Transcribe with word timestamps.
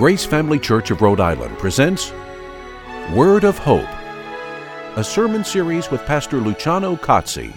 Grace 0.00 0.24
Family 0.24 0.58
Church 0.58 0.90
of 0.90 1.02
Rhode 1.02 1.20
Island 1.20 1.58
presents 1.58 2.10
Word 3.12 3.44
of 3.44 3.58
Hope, 3.58 3.84
a 4.96 5.04
sermon 5.04 5.44
series 5.44 5.90
with 5.90 6.06
Pastor 6.06 6.38
Luciano 6.38 6.96
Cozzi. 6.96 7.52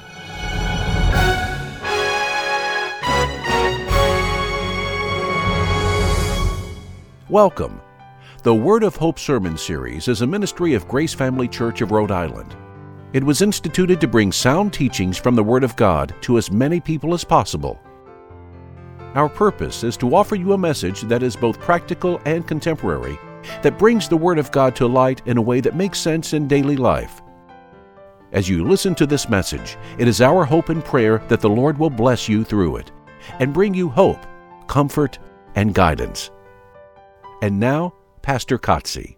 Welcome. 7.29 7.79
The 8.41 8.53
Word 8.53 8.83
of 8.83 8.97
Hope 8.97 9.19
sermon 9.19 9.57
series 9.57 10.09
is 10.09 10.21
a 10.21 10.27
ministry 10.27 10.73
of 10.73 10.85
Grace 10.89 11.13
Family 11.13 11.47
Church 11.47 11.79
of 11.79 11.91
Rhode 11.91 12.11
Island. 12.11 12.57
It 13.13 13.23
was 13.23 13.41
instituted 13.41 14.01
to 14.01 14.07
bring 14.09 14.33
sound 14.33 14.73
teachings 14.73 15.17
from 15.17 15.35
the 15.35 15.43
Word 15.43 15.63
of 15.63 15.77
God 15.77 16.13
to 16.23 16.37
as 16.37 16.51
many 16.51 16.81
people 16.81 17.13
as 17.13 17.23
possible. 17.23 17.81
Our 19.15 19.29
purpose 19.29 19.83
is 19.83 19.95
to 19.97 20.15
offer 20.15 20.35
you 20.35 20.53
a 20.53 20.57
message 20.57 21.01
that 21.01 21.21
is 21.21 21.35
both 21.35 21.59
practical 21.59 22.19
and 22.25 22.47
contemporary, 22.47 23.19
that 23.61 23.77
brings 23.77 24.07
the 24.07 24.17
Word 24.17 24.39
of 24.39 24.51
God 24.51 24.75
to 24.77 24.87
light 24.87 25.21
in 25.27 25.37
a 25.37 25.41
way 25.41 25.61
that 25.61 25.75
makes 25.75 25.99
sense 25.99 26.33
in 26.33 26.47
daily 26.47 26.77
life. 26.77 27.21
As 28.31 28.49
you 28.49 28.67
listen 28.67 28.95
to 28.95 29.05
this 29.05 29.29
message, 29.29 29.77
it 29.99 30.07
is 30.07 30.19
our 30.19 30.43
hope 30.43 30.69
and 30.69 30.83
prayer 30.83 31.19
that 31.27 31.41
the 31.41 31.49
Lord 31.49 31.77
will 31.77 31.91
bless 31.91 32.27
you 32.27 32.43
through 32.43 32.77
it 32.77 32.91
and 33.39 33.53
bring 33.53 33.75
you 33.75 33.87
hope, 33.89 34.25
comfort, 34.67 35.19
and 35.53 35.75
guidance. 35.75 36.31
And 37.43 37.59
now, 37.59 37.93
Pastor 38.23 38.57
Cozzi. 38.57 39.17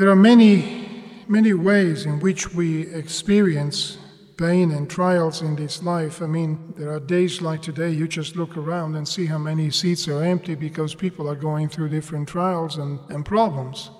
There 0.00 0.08
are 0.08 0.16
many, 0.16 1.24
many 1.28 1.52
ways 1.52 2.06
in 2.06 2.20
which 2.20 2.54
we 2.54 2.86
experience 2.94 3.98
pain 4.38 4.70
and 4.70 4.88
trials 4.88 5.42
in 5.42 5.56
this 5.56 5.82
life. 5.82 6.22
I 6.22 6.26
mean, 6.26 6.72
there 6.78 6.90
are 6.90 7.00
days 7.00 7.42
like 7.42 7.60
today, 7.60 7.90
you 7.90 8.08
just 8.08 8.34
look 8.34 8.56
around 8.56 8.96
and 8.96 9.06
see 9.06 9.26
how 9.26 9.36
many 9.36 9.70
seats 9.70 10.08
are 10.08 10.24
empty 10.24 10.54
because 10.54 10.94
people 10.94 11.28
are 11.28 11.34
going 11.34 11.68
through 11.68 11.90
different 11.90 12.26
trials 12.26 12.78
and, 12.78 12.98
and 13.10 13.26
problems 13.26 13.90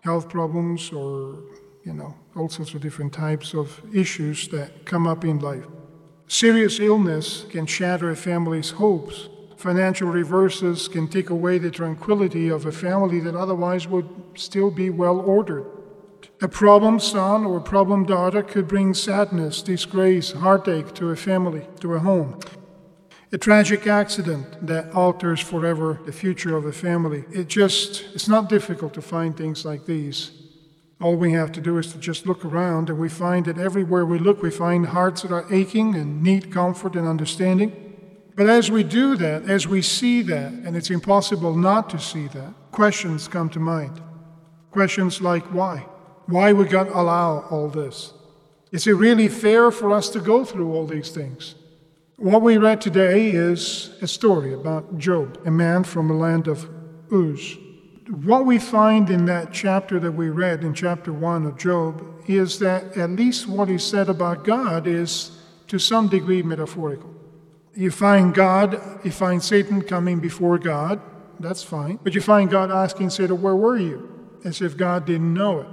health 0.00 0.30
problems, 0.30 0.90
or, 0.92 1.42
you 1.84 1.92
know, 1.92 2.14
all 2.36 2.48
sorts 2.48 2.72
of 2.72 2.80
different 2.80 3.12
types 3.12 3.52
of 3.52 3.82
issues 3.94 4.48
that 4.48 4.86
come 4.86 5.06
up 5.06 5.26
in 5.26 5.40
life. 5.40 5.66
Serious 6.26 6.80
illness 6.80 7.44
can 7.50 7.66
shatter 7.66 8.10
a 8.10 8.16
family's 8.16 8.70
hopes. 8.70 9.28
Financial 9.64 10.10
reverses 10.10 10.88
can 10.88 11.08
take 11.08 11.30
away 11.30 11.56
the 11.56 11.70
tranquility 11.70 12.50
of 12.50 12.66
a 12.66 12.70
family 12.70 13.18
that 13.20 13.34
otherwise 13.34 13.88
would 13.88 14.06
still 14.34 14.70
be 14.70 14.90
well 14.90 15.18
ordered. 15.18 15.64
A 16.42 16.48
problem 16.48 17.00
son 17.00 17.46
or 17.46 17.60
problem 17.60 18.04
daughter 18.04 18.42
could 18.42 18.68
bring 18.68 18.92
sadness, 18.92 19.62
disgrace, 19.62 20.32
heartache 20.32 20.92
to 20.96 21.08
a 21.08 21.16
family, 21.16 21.66
to 21.80 21.94
a 21.94 21.98
home. 21.98 22.38
A 23.32 23.38
tragic 23.38 23.86
accident 23.86 24.66
that 24.66 24.92
alters 24.92 25.40
forever 25.40 25.98
the 26.04 26.12
future 26.12 26.58
of 26.58 26.66
a 26.66 26.72
family. 26.72 27.24
It 27.32 27.48
just, 27.48 28.04
it's 28.14 28.28
not 28.28 28.50
difficult 28.50 28.92
to 28.92 29.00
find 29.00 29.34
things 29.34 29.64
like 29.64 29.86
these. 29.86 30.30
All 31.00 31.16
we 31.16 31.32
have 31.32 31.52
to 31.52 31.62
do 31.62 31.78
is 31.78 31.90
to 31.94 31.98
just 31.98 32.26
look 32.26 32.44
around, 32.44 32.90
and 32.90 32.98
we 32.98 33.08
find 33.08 33.46
that 33.46 33.56
everywhere 33.56 34.04
we 34.04 34.18
look, 34.18 34.42
we 34.42 34.50
find 34.50 34.88
hearts 34.88 35.22
that 35.22 35.32
are 35.32 35.50
aching 35.50 35.94
and 35.94 36.22
need 36.22 36.52
comfort 36.52 36.96
and 36.96 37.08
understanding. 37.08 37.83
But 38.36 38.48
as 38.48 38.70
we 38.70 38.82
do 38.82 39.16
that, 39.16 39.48
as 39.48 39.68
we 39.68 39.80
see 39.80 40.22
that, 40.22 40.52
and 40.52 40.76
it's 40.76 40.90
impossible 40.90 41.54
not 41.54 41.88
to 41.90 41.98
see 41.98 42.26
that, 42.28 42.52
questions 42.72 43.28
come 43.28 43.48
to 43.50 43.60
mind. 43.60 44.00
Questions 44.72 45.20
like 45.20 45.44
why? 45.52 45.86
Why 46.26 46.52
would 46.52 46.68
God 46.68 46.88
allow 46.88 47.46
all 47.50 47.68
this? 47.68 48.12
Is 48.72 48.88
it 48.88 48.94
really 48.94 49.28
fair 49.28 49.70
for 49.70 49.92
us 49.92 50.08
to 50.10 50.20
go 50.20 50.44
through 50.44 50.72
all 50.72 50.86
these 50.86 51.10
things? 51.10 51.54
What 52.16 52.42
we 52.42 52.58
read 52.58 52.80
today 52.80 53.30
is 53.30 53.90
a 54.02 54.08
story 54.08 54.52
about 54.52 54.98
Job, 54.98 55.40
a 55.46 55.50
man 55.50 55.84
from 55.84 56.08
the 56.08 56.14
land 56.14 56.48
of 56.48 56.68
Uz. 57.12 57.56
What 58.08 58.46
we 58.46 58.58
find 58.58 59.10
in 59.10 59.26
that 59.26 59.52
chapter 59.52 60.00
that 60.00 60.12
we 60.12 60.28
read 60.28 60.64
in 60.64 60.74
chapter 60.74 61.12
1 61.12 61.46
of 61.46 61.56
Job 61.56 62.04
is 62.26 62.58
that 62.58 62.96
at 62.96 63.10
least 63.10 63.46
what 63.46 63.68
he 63.68 63.78
said 63.78 64.08
about 64.08 64.44
God 64.44 64.88
is 64.88 65.38
to 65.68 65.78
some 65.78 66.08
degree 66.08 66.42
metaphorical. 66.42 67.13
You 67.76 67.90
find 67.90 68.32
God, 68.32 68.80
you 69.04 69.10
find 69.10 69.42
Satan 69.42 69.82
coming 69.82 70.20
before 70.20 70.58
God, 70.58 71.00
that's 71.40 71.62
fine. 71.62 71.98
But 72.02 72.14
you 72.14 72.20
find 72.20 72.48
God 72.50 72.70
asking 72.70 73.10
Satan, 73.10 73.42
Where 73.42 73.56
were 73.56 73.76
you? 73.76 74.10
As 74.44 74.60
if 74.60 74.76
God 74.76 75.06
didn't 75.06 75.34
know 75.34 75.60
it. 75.60 75.66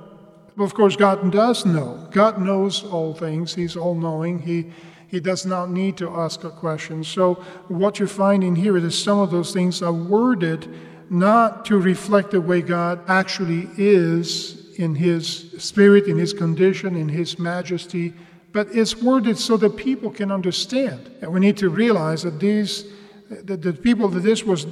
Well, 0.56 0.66
of 0.66 0.74
course, 0.74 0.96
God 0.96 1.32
does 1.32 1.66
know. 1.66 2.08
God 2.12 2.42
knows 2.42 2.84
all 2.84 3.14
things, 3.14 3.54
He's 3.54 3.76
all 3.76 3.96
knowing. 3.96 4.40
He, 4.40 4.72
he 5.08 5.20
does 5.20 5.46
not 5.46 5.70
need 5.70 5.98
to 5.98 6.10
ask 6.10 6.44
a 6.44 6.50
question. 6.50 7.04
So, 7.04 7.36
what 7.68 8.00
you 8.00 8.08
find 8.08 8.44
in 8.44 8.56
here 8.56 8.78
is 8.78 8.98
some 8.98 9.20
of 9.20 9.30
those 9.30 9.54
things 9.54 9.82
are 9.82 9.94
worded 9.94 10.68
not 11.10 11.66
to 11.66 11.78
reflect 11.78 12.32
the 12.32 12.42
way 12.42 12.62
God 12.62 13.02
actually 13.08 13.70
is 13.78 14.74
in 14.78 14.96
His 14.96 15.52
spirit, 15.58 16.08
in 16.08 16.18
His 16.18 16.34
condition, 16.34 16.96
in 16.96 17.10
His 17.10 17.38
majesty 17.38 18.14
but 18.52 18.68
it's 18.72 18.96
worded 18.98 19.38
so 19.38 19.58
that 19.58 19.78
people 19.78 20.10
can 20.10 20.32
understand. 20.32 21.12
And 21.22 21.32
we 21.32 21.40
need 21.40 21.58
to 21.58 21.70
realize 21.70 22.24
that 22.24 22.40
these, 22.40 22.86
that 23.30 23.62
the 23.62 23.74
people 23.74 24.10
that 24.10 24.22
this 24.22 24.44
was 24.44 24.66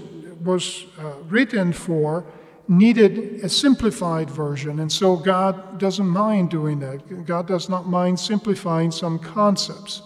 was 0.44 0.86
uh, 0.98 1.14
written 1.28 1.74
for, 1.74 2.26
needed 2.68 3.44
a 3.44 3.50
simplified 3.50 4.30
version, 4.30 4.80
and 4.80 4.92
so 4.92 5.16
God 5.16 5.80
doesn't 5.80 6.08
mind 6.08 6.52
doing 6.52 6.80
that. 6.80 7.26
God 7.26 7.48
does 7.48 7.68
not 7.68 7.88
mind 7.88 8.20
simplifying 8.20 8.92
some 8.92 9.18
concepts. 9.18 10.04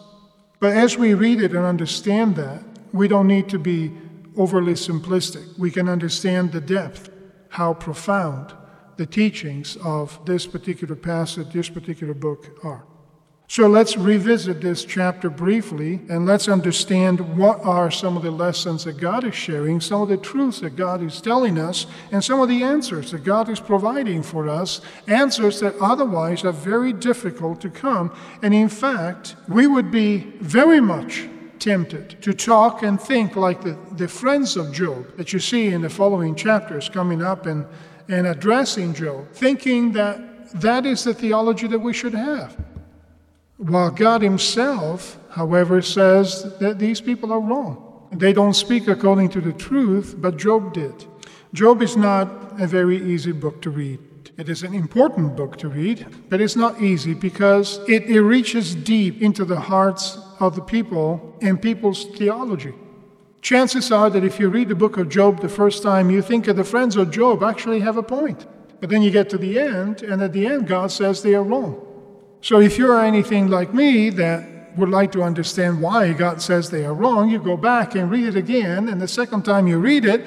But 0.60 0.78
as 0.78 0.98
we 0.98 1.14
read 1.14 1.42
it 1.42 1.52
and 1.52 1.66
understand 1.66 2.38
that, 2.38 2.64
we 2.94 3.10
don't 3.10 3.28
need 3.28 3.50
to 3.50 3.60
be 3.60 3.92
overly 4.38 4.74
simplistic. 4.74 5.60
We 5.60 5.72
can 5.72 5.90
understand 5.90 6.54
the 6.54 6.62
depth, 6.62 7.10
how 7.50 7.74
profound 7.74 8.54
the 8.96 9.06
teachings 9.06 9.76
of 9.84 10.24
this 10.26 10.48
particular 10.48 10.96
passage, 10.96 11.52
this 11.52 11.68
particular 11.68 12.14
book 12.14 12.60
are. 12.64 12.86
So 13.54 13.68
let's 13.68 13.96
revisit 13.96 14.62
this 14.62 14.84
chapter 14.84 15.30
briefly 15.30 16.02
and 16.10 16.26
let's 16.26 16.48
understand 16.48 17.38
what 17.38 17.64
are 17.64 17.92
some 17.92 18.18
of 18.18 18.24
the 18.24 18.32
lessons 18.32 18.86
that 18.86 18.98
God 18.98 19.24
is 19.26 19.36
sharing, 19.36 19.80
some 19.80 20.02
of 20.02 20.10
the 20.10 20.18
truths 20.18 20.62
that 20.62 20.76
God 20.76 21.04
is 21.04 21.22
telling 21.22 21.60
us, 21.60 21.86
and 22.12 22.24
some 22.24 22.40
of 22.40 22.50
the 22.50 22.64
answers 22.64 23.12
that 23.12 23.24
God 23.24 23.50
is 23.50 23.60
providing 23.60 24.24
for 24.24 24.50
us, 24.50 24.82
answers 25.06 25.60
that 25.60 25.76
otherwise 25.80 26.44
are 26.44 26.52
very 26.52 26.94
difficult 26.94 27.62
to 27.62 27.70
come. 27.70 28.12
And 28.42 28.56
in 28.56 28.70
fact, 28.70 29.36
we 29.48 29.68
would 29.68 29.92
be 29.92 30.34
very 30.40 30.82
much 30.82 31.30
tempted 31.60 32.24
to 32.24 32.34
talk 32.34 32.82
and 32.82 33.00
think 33.00 33.36
like 33.36 33.62
the, 33.62 33.78
the 33.98 34.08
friends 34.08 34.58
of 34.58 34.74
Job 34.74 35.16
that 35.16 35.32
you 35.32 35.38
see 35.38 35.68
in 35.68 35.84
the 35.84 35.92
following 35.92 36.34
chapters 36.34 36.90
coming 36.90 37.22
up 37.22 37.46
and, 37.46 37.68
and 38.10 38.26
addressing 38.26 38.96
Job, 38.96 39.32
thinking 39.32 39.92
that 39.92 40.60
that 40.60 40.88
is 40.88 41.04
the 41.04 41.14
theology 41.14 41.68
that 41.68 41.78
we 41.78 41.94
should 41.94 42.16
have. 42.16 42.58
While 43.64 43.92
God 43.92 44.22
Himself, 44.22 45.18
however, 45.30 45.82
says 45.82 46.58
that 46.60 46.80
these 46.80 47.00
people 47.00 47.32
are 47.32 47.40
wrong. 47.40 48.08
They 48.12 48.34
don't 48.34 48.54
speak 48.54 48.90
according 48.90 49.30
to 49.30 49.42
the 49.42 49.54
truth, 49.54 50.16
but 50.18 50.36
Job 50.36 50.74
did. 50.74 51.06
Job 51.54 51.82
is 51.82 51.96
not 51.96 52.60
a 52.60 52.68
very 52.68 52.98
easy 52.98 53.32
book 53.32 53.62
to 53.62 53.70
read. 53.70 54.00
It 54.38 54.50
is 54.50 54.64
an 54.64 54.74
important 54.74 55.38
book 55.38 55.56
to 55.58 55.70
read, 55.70 56.06
but 56.28 56.42
it's 56.42 56.58
not 56.58 56.82
easy 56.82 57.14
because 57.14 57.80
it, 57.88 58.04
it 58.10 58.22
reaches 58.22 58.76
deep 58.76 59.22
into 59.22 59.46
the 59.46 59.60
hearts 59.60 60.18
of 60.42 60.56
the 60.56 60.62
people 60.62 61.38
and 61.42 61.62
people's 61.62 62.06
theology. 62.18 62.74
Chances 63.42 63.94
are 63.94 64.10
that 64.10 64.26
if 64.26 64.42
you 64.42 64.50
read 64.50 64.68
the 64.68 64.76
book 64.76 64.98
of 64.98 65.08
Job 65.08 65.40
the 65.40 65.48
first 65.48 65.84
time, 65.84 66.10
you 66.10 66.22
think 66.22 66.46
that 66.46 66.56
the 66.56 66.64
friends 66.66 66.98
of 66.98 67.12
Job 67.12 67.42
actually 67.42 67.80
have 67.80 67.96
a 67.96 68.04
point. 68.04 68.46
But 68.82 68.90
then 68.90 69.02
you 69.02 69.12
get 69.12 69.30
to 69.30 69.38
the 69.38 69.58
end, 69.58 70.02
and 70.02 70.22
at 70.22 70.34
the 70.34 70.48
end, 70.48 70.68
God 70.68 70.92
says 70.92 71.22
they 71.22 71.36
are 71.36 71.44
wrong. 71.44 71.83
So 72.44 72.60
if 72.60 72.78
you're 72.78 73.00
anything 73.00 73.48
like 73.48 73.74
me 73.74 74.10
that 74.10 74.78
would 74.78 74.90
like 74.90 75.14
to 75.14 75.24
understand 75.24 75.82
why 75.82 76.12
God 76.12 76.42
says 76.42 76.70
they 76.70 76.84
are 76.84 76.94
wrong, 76.94 77.30
you 77.30 77.40
go 77.40 77.56
back 77.56 77.96
and 77.96 78.12
read 78.12 78.26
it 78.26 78.36
again, 78.36 78.90
and 78.90 79.00
the 79.02 79.08
second 79.08 79.44
time 79.44 79.66
you 79.66 79.80
read 79.80 80.04
it, 80.04 80.26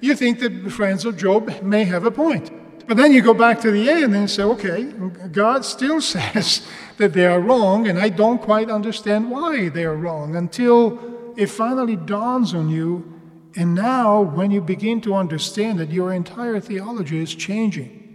you 0.00 0.14
think 0.14 0.38
that 0.38 0.62
the 0.62 0.70
friends 0.70 1.04
of 1.04 1.16
Job 1.16 1.62
may 1.64 1.82
have 1.82 2.04
a 2.04 2.10
point. 2.12 2.52
But 2.86 2.96
then 2.96 3.10
you 3.10 3.20
go 3.20 3.34
back 3.34 3.60
to 3.62 3.72
the 3.72 3.90
end 3.90 4.14
and 4.14 4.30
say, 4.30 4.44
okay, 4.44 4.84
God 5.32 5.64
still 5.64 6.00
says 6.14 6.64
that 6.98 7.14
they 7.14 7.26
are 7.26 7.40
wrong, 7.40 7.88
and 7.88 7.98
I 7.98 8.10
don't 8.10 8.40
quite 8.40 8.70
understand 8.70 9.28
why 9.28 9.68
they 9.68 9.86
are 9.86 9.96
wrong 9.96 10.36
until 10.36 11.34
it 11.36 11.46
finally 11.46 11.96
dawns 11.96 12.54
on 12.54 12.68
you. 12.68 13.12
And 13.56 13.74
now, 13.74 14.20
when 14.20 14.52
you 14.52 14.60
begin 14.60 15.00
to 15.00 15.16
understand 15.16 15.80
that 15.80 15.90
your 15.90 16.12
entire 16.12 16.60
theology 16.60 17.18
is 17.18 17.34
changing, 17.34 18.05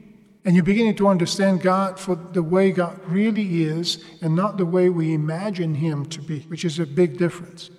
And 0.44 0.56
you're 0.56 0.66
beginning 0.66 0.96
to 0.96 1.08
understand 1.08 1.62
God 1.62 2.00
for 2.00 2.16
the 2.16 2.42
way 2.42 2.72
God 2.72 3.00
really 3.06 3.64
is 3.64 4.04
and 4.22 4.36
not 4.36 4.58
the 4.58 4.66
way 4.66 4.90
we 4.90 5.14
imagine 5.14 5.76
Him 5.76 6.06
to 6.08 6.22
be, 6.22 6.40
which 6.42 6.66
is 6.66 6.80
a 6.80 6.86
big 6.86 7.18
difference. 7.18 7.70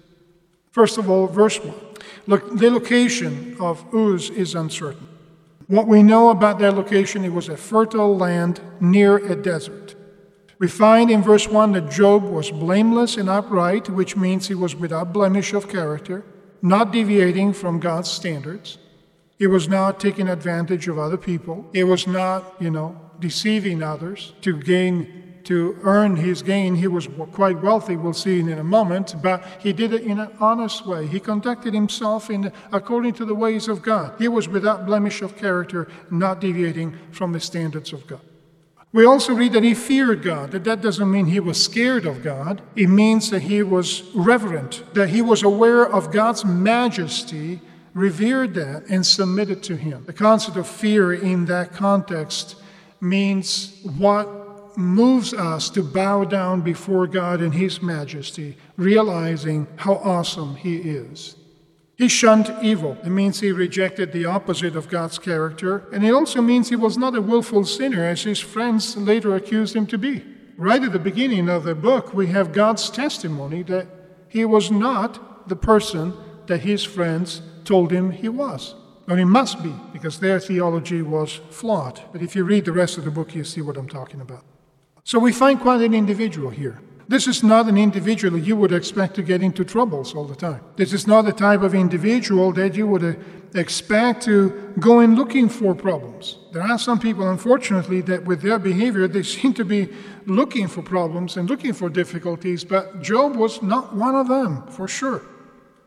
First 0.70 0.96
of 0.96 1.10
all, 1.10 1.26
verse 1.26 1.58
1. 1.58 1.74
Look, 2.26 2.56
the 2.56 2.70
location 2.70 3.56
of 3.58 3.84
Uz 3.92 4.30
is 4.30 4.54
uncertain. 4.54 5.08
What 5.66 5.88
we 5.88 6.02
know 6.02 6.30
about 6.30 6.58
their 6.58 6.72
location, 6.72 7.24
it 7.24 7.32
was 7.32 7.48
a 7.48 7.56
fertile 7.56 8.16
land 8.16 8.60
near 8.80 9.16
a 9.16 9.34
desert. 9.34 9.94
We 10.58 10.68
find 10.68 11.10
in 11.10 11.22
verse 11.22 11.48
1 11.48 11.72
that 11.72 11.90
Job 11.90 12.22
was 12.22 12.52
blameless 12.52 13.16
and 13.16 13.28
upright, 13.28 13.90
which 13.90 14.16
means 14.16 14.46
he 14.46 14.54
was 14.54 14.76
without 14.76 15.12
blemish 15.12 15.52
of 15.52 15.68
character, 15.68 16.24
not 16.62 16.92
deviating 16.92 17.52
from 17.52 17.80
God's 17.80 18.10
standards. 18.10 18.78
He 19.42 19.48
was 19.48 19.68
not 19.68 19.98
taking 19.98 20.28
advantage 20.28 20.86
of 20.86 21.00
other 21.00 21.16
people. 21.16 21.68
He 21.72 21.82
was 21.82 22.06
not, 22.06 22.54
you 22.60 22.70
know, 22.70 22.96
deceiving 23.18 23.82
others 23.82 24.34
to 24.42 24.56
gain, 24.56 25.40
to 25.42 25.76
earn 25.82 26.14
his 26.14 26.42
gain. 26.42 26.76
He 26.76 26.86
was 26.86 27.08
quite 27.32 27.60
wealthy, 27.60 27.96
we'll 27.96 28.12
see 28.12 28.38
in 28.38 28.52
a 28.52 28.62
moment, 28.62 29.16
but 29.20 29.44
he 29.58 29.72
did 29.72 29.94
it 29.94 30.02
in 30.02 30.20
an 30.20 30.30
honest 30.38 30.86
way. 30.86 31.08
He 31.08 31.18
conducted 31.18 31.74
himself 31.74 32.30
in, 32.30 32.52
according 32.70 33.14
to 33.14 33.24
the 33.24 33.34
ways 33.34 33.66
of 33.66 33.82
God. 33.82 34.14
He 34.16 34.28
was 34.28 34.46
without 34.46 34.86
blemish 34.86 35.22
of 35.22 35.36
character, 35.36 35.88
not 36.08 36.40
deviating 36.40 36.96
from 37.10 37.32
the 37.32 37.40
standards 37.40 37.92
of 37.92 38.06
God. 38.06 38.20
We 38.92 39.04
also 39.04 39.34
read 39.34 39.54
that 39.54 39.64
he 39.64 39.74
feared 39.74 40.22
God, 40.22 40.52
that 40.52 40.62
that 40.62 40.82
doesn't 40.82 41.10
mean 41.10 41.26
he 41.26 41.40
was 41.40 41.60
scared 41.60 42.06
of 42.06 42.22
God. 42.22 42.62
It 42.76 42.86
means 42.86 43.30
that 43.30 43.42
he 43.42 43.64
was 43.64 44.04
reverent, 44.14 44.84
that 44.94 45.08
he 45.08 45.20
was 45.20 45.42
aware 45.42 45.84
of 45.84 46.12
God's 46.12 46.44
majesty 46.44 47.60
revered 47.94 48.54
that 48.54 48.84
and 48.88 49.04
submitted 49.04 49.62
to 49.64 49.76
him. 49.76 50.04
The 50.06 50.12
concept 50.12 50.56
of 50.56 50.66
fear 50.66 51.12
in 51.12 51.44
that 51.46 51.72
context 51.72 52.56
means 53.00 53.80
what 53.98 54.78
moves 54.78 55.34
us 55.34 55.68
to 55.70 55.82
bow 55.82 56.24
down 56.24 56.62
before 56.62 57.06
God 57.06 57.42
in 57.42 57.52
his 57.52 57.82
majesty, 57.82 58.56
realizing 58.76 59.66
how 59.76 59.94
awesome 59.96 60.56
he 60.56 60.76
is. 60.76 61.36
He 61.96 62.08
shunned 62.08 62.52
evil. 62.62 62.96
It 63.04 63.10
means 63.10 63.40
he 63.40 63.52
rejected 63.52 64.12
the 64.12 64.24
opposite 64.24 64.74
of 64.74 64.88
God's 64.88 65.18
character, 65.18 65.88
and 65.92 66.04
it 66.04 66.12
also 66.12 66.40
means 66.40 66.68
he 66.68 66.76
was 66.76 66.96
not 66.96 67.14
a 67.14 67.20
willful 67.20 67.64
sinner, 67.64 68.02
as 68.02 68.22
his 68.22 68.40
friends 68.40 68.96
later 68.96 69.36
accused 69.36 69.76
him 69.76 69.86
to 69.88 69.98
be. 69.98 70.24
Right 70.56 70.82
at 70.82 70.92
the 70.92 70.98
beginning 70.98 71.48
of 71.48 71.64
the 71.64 71.74
book, 71.74 72.14
we 72.14 72.28
have 72.28 72.52
God's 72.52 72.88
testimony 72.88 73.62
that 73.64 73.86
he 74.28 74.44
was 74.44 74.70
not 74.70 75.48
the 75.48 75.56
person 75.56 76.14
that 76.46 76.60
his 76.60 76.82
friends 76.82 77.42
told 77.64 77.90
him 77.90 78.10
he 78.10 78.28
was. 78.28 78.74
Or 79.08 79.16
he 79.16 79.24
must 79.24 79.62
be, 79.62 79.74
because 79.92 80.20
their 80.20 80.38
theology 80.38 81.02
was 81.02 81.40
flawed. 81.50 82.00
But 82.12 82.22
if 82.22 82.36
you 82.36 82.44
read 82.44 82.64
the 82.64 82.72
rest 82.72 82.98
of 82.98 83.04
the 83.04 83.10
book, 83.10 83.34
you 83.34 83.44
see 83.44 83.60
what 83.60 83.76
I'm 83.76 83.88
talking 83.88 84.20
about. 84.20 84.44
So 85.04 85.18
we 85.18 85.32
find 85.32 85.60
quite 85.60 85.80
an 85.80 85.94
individual 85.94 86.50
here. 86.50 86.80
This 87.08 87.26
is 87.26 87.42
not 87.42 87.68
an 87.68 87.76
individual 87.76 88.38
you 88.38 88.56
would 88.56 88.72
expect 88.72 89.14
to 89.16 89.22
get 89.22 89.42
into 89.42 89.64
troubles 89.64 90.14
all 90.14 90.24
the 90.24 90.36
time. 90.36 90.60
This 90.76 90.92
is 90.92 91.06
not 91.06 91.22
the 91.26 91.32
type 91.32 91.62
of 91.62 91.74
individual 91.74 92.52
that 92.52 92.74
you 92.76 92.86
would 92.86 93.04
uh, 93.04 93.14
expect 93.54 94.22
to 94.22 94.72
go 94.78 95.00
in 95.00 95.16
looking 95.16 95.48
for 95.48 95.74
problems. 95.74 96.38
There 96.52 96.62
are 96.62 96.78
some 96.78 96.98
people, 96.98 97.28
unfortunately, 97.28 98.00
that 98.02 98.24
with 98.24 98.40
their 98.40 98.58
behavior, 98.58 99.08
they 99.08 99.22
seem 99.36 99.52
to 99.54 99.64
be 99.64 99.88
looking 100.26 100.68
for 100.68 100.80
problems 100.80 101.36
and 101.36 101.50
looking 101.50 101.72
for 101.72 101.90
difficulties, 101.90 102.64
but 102.64 103.02
Job 103.02 103.36
was 103.36 103.62
not 103.62 103.94
one 103.94 104.14
of 104.14 104.28
them, 104.28 104.66
for 104.68 104.86
sure. 104.86 105.22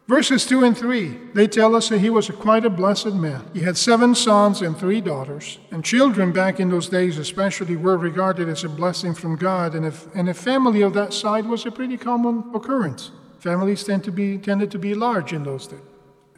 Verses 0.08 0.46
2 0.46 0.64
and 0.64 0.78
3, 0.78 1.18
they 1.34 1.48
tell 1.48 1.76
us 1.76 1.90
that 1.90 1.98
he 1.98 2.12
was 2.12 2.30
a 2.30 2.34
quite 2.34 2.64
a 2.64 2.70
blessed 2.70 3.16
man. 3.16 3.44
He 3.54 3.62
had 3.62 3.76
seven 3.76 4.14
sons 4.14 4.62
and 4.62 4.78
three 4.78 5.02
daughters, 5.02 5.58
and 5.72 5.84
children 5.84 6.32
back 6.32 6.60
in 6.60 6.70
those 6.70 6.90
days, 6.90 7.18
especially, 7.18 7.76
were 7.76 7.98
regarded 7.98 8.48
as 8.48 8.64
a 8.64 8.70
blessing 8.70 9.16
from 9.16 9.36
God, 9.36 9.74
and, 9.74 9.92
and 10.14 10.30
a 10.30 10.34
family 10.36 10.84
of 10.84 10.94
that 10.94 11.12
side 11.12 11.48
was 11.48 11.66
a 11.66 11.72
pretty 11.72 11.98
common 11.98 12.44
occurrence. 12.54 13.10
Families 13.40 13.84
tend 13.84 14.04
to 14.04 14.12
be, 14.12 14.38
tended 14.38 14.70
to 14.72 14.78
be 14.78 14.94
large 14.94 15.34
in 15.34 15.44
those 15.44 15.66
days. 15.66 15.80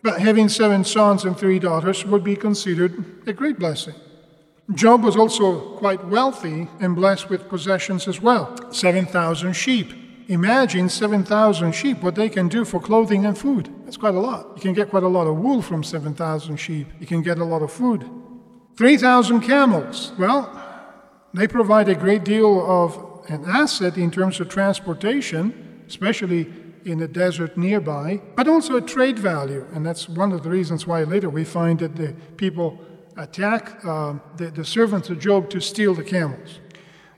But 0.02 0.22
having 0.22 0.48
seven 0.48 0.86
sons 0.86 1.26
and 1.26 1.38
three 1.38 1.60
daughters 1.60 2.06
would 2.06 2.24
be 2.24 2.38
considered 2.38 3.04
a 3.28 3.34
great 3.34 3.60
blessing. 3.60 3.96
Job 4.76 5.04
was 5.04 5.18
also 5.18 5.76
quite 5.76 6.06
wealthy 6.06 6.70
and 6.80 6.96
blessed 6.96 7.30
with 7.30 7.50
possessions 7.50 8.08
as 8.08 8.22
well 8.22 8.72
7,000 8.72 9.54
sheep 9.54 10.07
imagine 10.28 10.90
7,000 10.90 11.74
sheep, 11.74 12.02
what 12.02 12.16
they 12.16 12.30
can 12.30 12.48
do 12.48 12.66
for 12.66 12.80
clothing 12.80 13.26
and 13.26 13.38
food. 13.38 13.74
That's 13.86 13.98
quite 13.98 14.16
a 14.16 14.20
lot. 14.20 14.54
You 14.56 14.62
can 14.62 14.74
get 14.74 14.90
quite 14.90 15.04
a 15.04 15.08
lot 15.08 15.28
of 15.28 15.38
wool 15.38 15.62
from 15.62 15.84
7,000 15.84 16.58
sheep. 16.58 16.88
You 17.00 17.08
can 17.08 17.22
get 17.22 17.40
a 17.40 17.46
lot 17.46 17.62
of 17.62 17.72
food. 17.72 18.10
3,000 18.76 19.42
camels. 19.42 20.12
Well, 20.20 20.52
they 21.34 21.48
provide 21.48 21.90
a 21.90 21.96
great 21.96 22.24
deal 22.24 22.66
of 22.70 23.24
an 23.30 23.46
asset 23.46 23.98
in 23.98 24.12
terms 24.12 24.40
of 24.40 24.50
transportation, 24.50 25.84
especially 25.88 26.54
in 26.86 27.00
the 27.00 27.08
desert 27.08 27.58
nearby, 27.58 28.22
but 28.36 28.48
also 28.48 28.78
a 28.78 28.82
trade 28.82 29.20
value. 29.20 29.66
And 29.74 29.86
that's 29.86 30.08
one 30.08 30.32
of 30.32 30.44
the 30.44 30.50
reasons 30.50 30.88
why 30.88 31.04
later 31.04 31.30
we 31.30 31.44
find 31.44 31.80
that 31.80 31.96
the 31.96 32.14
people 32.38 32.80
attack 33.18 33.84
uh, 33.84 34.14
the, 34.38 34.52
the 34.52 34.64
servants 34.64 35.10
of 35.10 35.20
Job 35.20 35.50
to 35.50 35.60
steal 35.60 35.94
the 35.94 36.04
camels. 36.04 36.60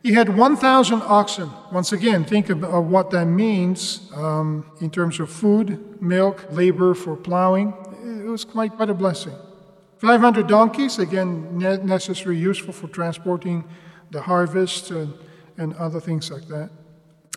He 0.02 0.14
had 0.14 0.30
1,000 0.30 1.02
oxen. 1.02 1.52
Once 1.72 1.92
again, 1.92 2.24
think 2.24 2.50
of, 2.50 2.62
what 2.64 3.12
that 3.12 3.26
means 3.26 4.10
um, 4.16 4.66
in 4.80 4.90
terms 4.90 5.20
of 5.20 5.30
food, 5.30 6.02
milk, 6.02 6.46
labor 6.52 6.94
for 6.94 7.16
plowing. 7.16 7.74
It 8.04 8.30
was 8.30 8.46
quite, 8.46 8.76
quite 8.76 8.90
a 8.90 8.94
blessing. 8.94 9.34
500 9.98 10.48
donkeys, 10.48 10.98
again, 11.00 11.58
necessary, 11.58 12.38
useful 12.38 12.72
for 12.72 12.88
transporting 12.88 13.66
the 14.12 14.22
harvest 14.22 14.92
and, 14.92 15.14
and 15.58 15.76
other 15.76 16.00
things 16.00 16.32
like 16.32 16.48
that. 16.48 16.70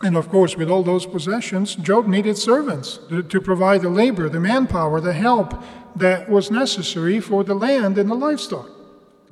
And 0.01 0.15
of 0.15 0.29
course, 0.29 0.55
with 0.55 0.69
all 0.69 0.83
those 0.83 1.05
possessions, 1.05 1.75
Job 1.75 2.07
needed 2.07 2.37
servants 2.37 2.99
to, 3.09 3.23
to 3.23 3.41
provide 3.41 3.81
the 3.81 3.89
labor, 3.89 4.29
the 4.29 4.39
manpower, 4.39 5.01
the 5.01 5.13
help 5.13 5.61
that 5.97 6.29
was 6.29 6.49
necessary 6.49 7.19
for 7.19 7.43
the 7.43 7.53
land 7.53 7.97
and 7.97 8.09
the 8.09 8.15
livestock. 8.15 8.69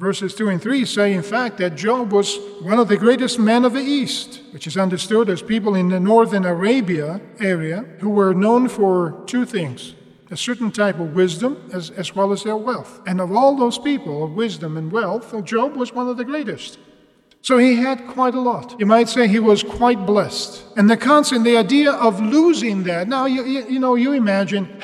Verses 0.02 0.34
2 0.34 0.50
and 0.50 0.60
3 0.60 0.84
say, 0.86 1.14
in 1.14 1.22
fact, 1.22 1.60
that 1.60 1.76
Job 1.76 2.12
was 2.12 2.40
one 2.62 2.80
of 2.80 2.88
the 2.88 2.98
greatest 2.98 3.38
men 3.38 3.64
of 3.64 3.74
the 3.74 3.84
East, 3.84 4.42
which 4.50 4.66
is 4.66 4.76
understood 4.76 5.30
as 5.30 5.44
people 5.44 5.76
in 5.76 5.90
the 5.90 6.00
northern 6.00 6.44
Arabia 6.44 7.22
area 7.40 7.86
who 8.00 8.10
were 8.10 8.34
known 8.34 8.68
for 8.68 9.22
two 9.28 9.46
things 9.46 9.94
a 10.32 10.38
certain 10.38 10.72
type 10.72 10.98
of 10.98 11.14
wisdom 11.14 11.70
as, 11.72 11.92
as 11.92 12.16
well 12.16 12.32
as 12.32 12.42
their 12.44 12.56
wealth. 12.56 13.00
And 13.06 13.22
of 13.22 13.32
all 13.32 13.56
those 13.56 13.78
people 13.78 14.24
of 14.24 14.32
wisdom 14.32 14.76
and 14.76 14.92
wealth, 14.92 15.36
Job 15.44 15.76
was 15.76 15.94
one 15.94 16.08
of 16.08 16.18
the 16.18 16.26
greatest. 16.26 16.80
So 17.44 17.60
he 17.60 17.76
had 17.76 18.08
quite 18.08 18.34
a 18.34 18.40
lot. 18.40 18.80
You 18.80 18.88
might 18.88 19.10
say 19.10 19.28
he 19.28 19.40
was 19.40 19.62
quite 19.62 20.08
blessed. 20.08 20.64
And 20.78 20.90
the 20.90 20.98
concept, 20.98 21.44
the 21.44 21.58
idea 21.58 21.92
of 21.92 22.20
losing 22.22 22.84
that, 22.84 23.08
now 23.08 23.26
you, 23.26 23.44
you, 23.44 23.68
you 23.68 23.80
know, 23.80 23.96
you 23.96 24.14
imagine 24.14 24.82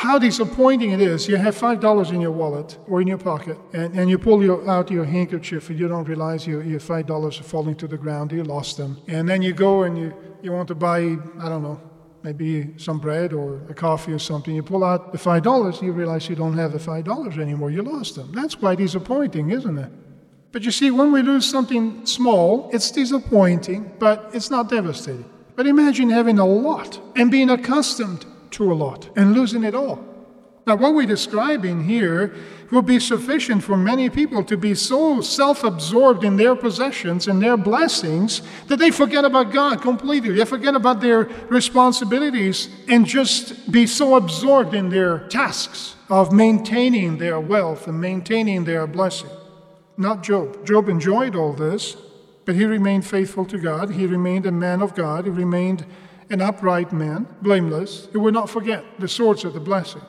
how 0.00 0.18
disappointing 0.18 0.92
it 0.92 1.00
is. 1.02 1.28
You 1.28 1.36
have 1.36 1.54
$5 1.54 2.12
in 2.14 2.22
your 2.22 2.30
wallet 2.30 2.78
or 2.88 3.02
in 3.02 3.06
your 3.06 3.18
pocket, 3.18 3.58
and, 3.74 3.94
and 3.94 4.08
you 4.08 4.18
pull 4.18 4.42
your, 4.42 4.66
out 4.66 4.90
your 4.90 5.04
handkerchief 5.04 5.68
and 5.68 5.78
you 5.78 5.88
don't 5.88 6.08
realize 6.08 6.46
your, 6.46 6.62
your 6.62 6.80
$5 6.80 7.40
are 7.40 7.42
falling 7.42 7.74
to 7.76 7.86
the 7.86 7.98
ground. 7.98 8.32
You 8.32 8.42
lost 8.42 8.78
them. 8.78 8.96
And 9.08 9.28
then 9.28 9.42
you 9.42 9.52
go 9.52 9.82
and 9.82 9.98
you, 9.98 10.14
you 10.40 10.52
want 10.52 10.68
to 10.68 10.74
buy, 10.74 11.00
I 11.44 11.48
don't 11.50 11.62
know, 11.62 11.78
maybe 12.22 12.72
some 12.78 12.98
bread 12.98 13.34
or 13.34 13.60
a 13.68 13.74
coffee 13.74 14.14
or 14.14 14.18
something. 14.18 14.54
You 14.54 14.62
pull 14.62 14.84
out 14.84 15.12
the 15.12 15.18
$5, 15.18 15.82
you 15.82 15.92
realize 15.92 16.30
you 16.30 16.36
don't 16.36 16.56
have 16.56 16.72
the 16.72 16.78
$5 16.78 17.38
anymore. 17.38 17.70
You 17.70 17.82
lost 17.82 18.16
them. 18.16 18.32
That's 18.32 18.54
quite 18.54 18.78
disappointing, 18.78 19.50
isn't 19.50 19.76
it? 19.76 19.92
But 20.50 20.62
you 20.62 20.70
see, 20.70 20.90
when 20.90 21.12
we 21.12 21.20
lose 21.20 21.44
something 21.44 22.06
small, 22.06 22.70
it's 22.72 22.90
disappointing, 22.90 23.92
but 23.98 24.30
it's 24.32 24.50
not 24.50 24.70
devastating. 24.70 25.28
But 25.56 25.66
imagine 25.66 26.08
having 26.08 26.38
a 26.38 26.46
lot 26.46 26.98
and 27.16 27.30
being 27.30 27.50
accustomed 27.50 28.24
to 28.52 28.72
a 28.72 28.74
lot 28.74 29.08
and 29.16 29.32
losing 29.34 29.64
it 29.64 29.74
all. 29.74 30.04
Now, 30.66 30.76
what 30.76 30.94
we're 30.94 31.06
describing 31.06 31.84
here 31.84 32.34
will 32.70 32.82
be 32.82 33.00
sufficient 33.00 33.64
for 33.64 33.76
many 33.76 34.08
people 34.08 34.44
to 34.44 34.56
be 34.56 34.74
so 34.74 35.20
self 35.20 35.64
absorbed 35.64 36.22
in 36.22 36.36
their 36.36 36.54
possessions 36.54 37.26
and 37.26 37.42
their 37.42 37.56
blessings 37.56 38.42
that 38.68 38.78
they 38.78 38.90
forget 38.90 39.24
about 39.24 39.52
God 39.52 39.82
completely. 39.82 40.32
They 40.32 40.44
forget 40.44 40.74
about 40.74 41.00
their 41.00 41.24
responsibilities 41.48 42.68
and 42.88 43.06
just 43.06 43.72
be 43.72 43.86
so 43.86 44.14
absorbed 44.16 44.74
in 44.74 44.90
their 44.90 45.26
tasks 45.28 45.96
of 46.08 46.32
maintaining 46.32 47.18
their 47.18 47.40
wealth 47.40 47.88
and 47.88 48.00
maintaining 48.00 48.64
their 48.64 48.86
blessing. 48.86 49.30
Not 49.96 50.22
Job. 50.22 50.64
Job 50.66 50.88
enjoyed 50.88 51.34
all 51.34 51.52
this, 51.52 51.96
but 52.44 52.54
he 52.54 52.64
remained 52.64 53.06
faithful 53.06 53.44
to 53.46 53.58
God. 53.58 53.90
He 53.90 54.06
remained 54.06 54.46
a 54.46 54.52
man 54.52 54.82
of 54.82 54.94
God. 54.94 55.24
He 55.24 55.30
remained 55.30 55.84
an 56.30 56.40
upright 56.40 56.92
man, 56.92 57.26
blameless, 57.42 58.08
who 58.12 58.20
would 58.20 58.34
not 58.34 58.48
forget 58.48 58.84
the 58.98 59.08
source 59.08 59.44
of 59.44 59.52
the 59.52 59.60
blessing. 59.60 60.02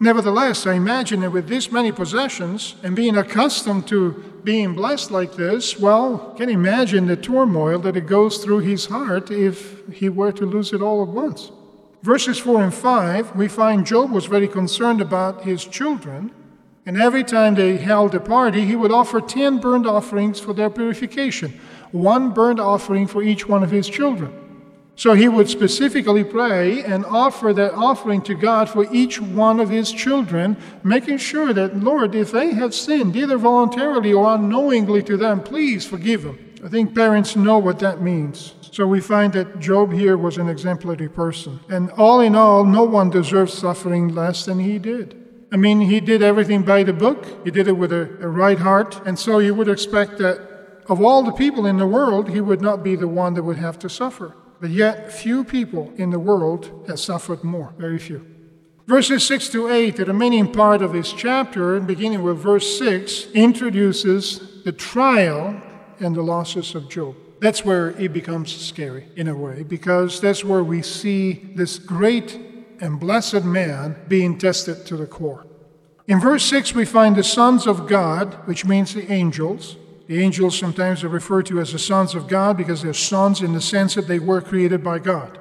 Nevertheless, 0.00 0.66
I 0.66 0.74
imagine 0.74 1.20
that 1.20 1.32
with 1.32 1.48
this 1.48 1.72
many 1.72 1.90
possessions 1.90 2.76
and 2.84 2.94
being 2.94 3.16
accustomed 3.16 3.88
to 3.88 4.12
being 4.44 4.74
blessed 4.74 5.10
like 5.10 5.34
this, 5.34 5.78
well, 5.78 6.34
can 6.36 6.48
imagine 6.48 7.06
the 7.06 7.16
turmoil 7.16 7.80
that 7.80 7.96
it 7.96 8.06
goes 8.06 8.38
through 8.38 8.60
his 8.60 8.86
heart 8.86 9.30
if 9.30 9.86
he 9.92 10.08
were 10.08 10.32
to 10.32 10.46
lose 10.46 10.72
it 10.72 10.80
all 10.80 11.02
at 11.02 11.08
once. 11.08 11.50
Verses 12.02 12.38
4 12.38 12.62
and 12.62 12.74
5, 12.74 13.34
we 13.34 13.48
find 13.48 13.84
Job 13.84 14.12
was 14.12 14.26
very 14.26 14.46
concerned 14.46 15.00
about 15.00 15.42
his 15.42 15.64
children 15.64 16.32
And 16.88 16.96
every 16.96 17.22
time 17.22 17.54
they 17.54 17.76
held 17.76 18.14
a 18.14 18.20
party, 18.20 18.64
he 18.64 18.74
would 18.74 18.90
offer 18.90 19.20
10 19.20 19.58
burnt 19.58 19.86
offerings 19.86 20.40
for 20.40 20.54
their 20.54 20.70
purification, 20.70 21.60
one 21.92 22.30
burnt 22.30 22.58
offering 22.58 23.06
for 23.06 23.22
each 23.22 23.46
one 23.46 23.62
of 23.62 23.70
his 23.70 23.86
children. 23.86 24.32
So 24.98 25.14
he 25.14 25.28
would 25.28 25.48
specifically 25.48 26.24
pray 26.24 26.82
and 26.82 27.06
offer 27.06 27.52
that 27.52 27.72
offering 27.74 28.20
to 28.22 28.34
God 28.34 28.68
for 28.68 28.84
each 28.92 29.20
one 29.20 29.60
of 29.60 29.70
his 29.70 29.92
children, 29.92 30.56
making 30.82 31.18
sure 31.18 31.52
that, 31.52 31.76
Lord, 31.76 32.16
if 32.16 32.32
they 32.32 32.52
have 32.54 32.74
sinned, 32.74 33.14
either 33.14 33.38
voluntarily 33.38 34.12
or 34.12 34.34
unknowingly 34.34 35.04
to 35.04 35.16
them, 35.16 35.40
please 35.40 35.86
forgive 35.86 36.24
them. 36.24 36.36
I 36.64 36.68
think 36.68 36.96
parents 36.96 37.36
know 37.36 37.58
what 37.58 37.78
that 37.78 38.02
means. 38.02 38.54
So 38.72 38.88
we 38.88 39.00
find 39.00 39.32
that 39.34 39.60
Job 39.60 39.92
here 39.92 40.18
was 40.18 40.36
an 40.36 40.48
exemplary 40.48 41.08
person. 41.08 41.60
And 41.68 41.92
all 41.92 42.20
in 42.20 42.34
all, 42.34 42.64
no 42.64 42.82
one 42.82 43.08
deserves 43.08 43.52
suffering 43.52 44.08
less 44.08 44.46
than 44.46 44.58
he 44.58 44.80
did. 44.80 45.14
I 45.52 45.58
mean, 45.58 45.80
he 45.80 46.00
did 46.00 46.22
everything 46.22 46.62
by 46.62 46.82
the 46.82 46.92
book, 46.92 47.24
he 47.44 47.52
did 47.52 47.68
it 47.68 47.76
with 47.76 47.92
a, 47.92 48.18
a 48.20 48.26
right 48.26 48.58
heart, 48.58 49.00
and 49.06 49.16
so 49.16 49.38
you 49.38 49.54
would 49.54 49.68
expect 49.68 50.18
that 50.18 50.82
of 50.88 51.00
all 51.00 51.22
the 51.22 51.30
people 51.30 51.66
in 51.66 51.76
the 51.76 51.86
world, 51.86 52.30
he 52.30 52.40
would 52.40 52.60
not 52.60 52.82
be 52.82 52.96
the 52.96 53.06
one 53.06 53.34
that 53.34 53.44
would 53.44 53.58
have 53.58 53.78
to 53.78 53.88
suffer. 53.88 54.34
But 54.60 54.70
yet, 54.70 55.12
few 55.12 55.44
people 55.44 55.92
in 55.96 56.10
the 56.10 56.18
world 56.18 56.84
have 56.88 56.98
suffered 56.98 57.44
more, 57.44 57.72
very 57.78 57.98
few. 57.98 58.26
Verses 58.86 59.24
6 59.26 59.50
to 59.50 59.68
8, 59.68 59.96
the 59.96 60.06
remaining 60.06 60.50
part 60.50 60.82
of 60.82 60.92
this 60.92 61.12
chapter, 61.12 61.78
beginning 61.78 62.22
with 62.22 62.38
verse 62.38 62.78
6, 62.78 63.26
introduces 63.34 64.62
the 64.64 64.72
trial 64.72 65.60
and 66.00 66.16
the 66.16 66.22
losses 66.22 66.74
of 66.74 66.88
Job. 66.88 67.14
That's 67.40 67.64
where 67.64 67.90
it 67.90 68.12
becomes 68.12 68.54
scary, 68.54 69.08
in 69.14 69.28
a 69.28 69.36
way, 69.36 69.62
because 69.62 70.20
that's 70.20 70.42
where 70.42 70.64
we 70.64 70.82
see 70.82 71.52
this 71.54 71.78
great 71.78 72.40
and 72.80 72.98
blessed 72.98 73.44
man 73.44 73.96
being 74.08 74.38
tested 74.38 74.86
to 74.86 74.96
the 74.96 75.06
core. 75.06 75.46
In 76.06 76.18
verse 76.18 76.44
6, 76.44 76.74
we 76.74 76.86
find 76.86 77.14
the 77.14 77.22
sons 77.22 77.66
of 77.66 77.86
God, 77.86 78.34
which 78.46 78.64
means 78.64 78.94
the 78.94 79.12
angels. 79.12 79.76
The 80.08 80.22
angels 80.22 80.58
sometimes 80.58 81.04
are 81.04 81.08
referred 81.08 81.44
to 81.46 81.60
as 81.60 81.72
the 81.72 81.78
sons 81.78 82.14
of 82.14 82.28
God 82.28 82.56
because 82.56 82.80
they're 82.80 82.94
sons 82.94 83.42
in 83.42 83.52
the 83.52 83.60
sense 83.60 83.94
that 83.94 84.08
they 84.08 84.18
were 84.18 84.40
created 84.40 84.82
by 84.82 84.98
God. 84.98 85.38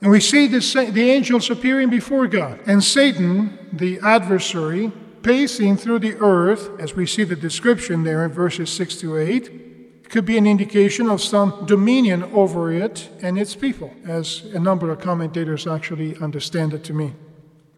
And 0.00 0.10
we 0.10 0.20
see 0.20 0.46
the, 0.46 0.60
the 0.90 1.10
angels 1.10 1.50
appearing 1.50 1.90
before 1.90 2.26
God, 2.26 2.58
and 2.66 2.82
Satan, 2.82 3.68
the 3.72 3.98
adversary, 4.00 4.90
pacing 5.22 5.76
through 5.76 5.98
the 5.98 6.14
earth, 6.16 6.70
as 6.80 6.94
we 6.94 7.04
see 7.04 7.24
the 7.24 7.36
description 7.36 8.04
there 8.04 8.24
in 8.24 8.32
verses 8.32 8.70
6 8.70 8.96
to 9.00 9.18
8, 9.18 10.08
could 10.08 10.24
be 10.24 10.38
an 10.38 10.46
indication 10.46 11.10
of 11.10 11.20
some 11.20 11.66
dominion 11.66 12.22
over 12.32 12.72
it 12.72 13.10
and 13.20 13.38
its 13.38 13.54
people, 13.54 13.92
as 14.06 14.44
a 14.54 14.58
number 14.58 14.90
of 14.90 15.00
commentators 15.00 15.66
actually 15.66 16.16
understand 16.16 16.72
it 16.72 16.82
to 16.84 16.94
mean. 16.94 17.14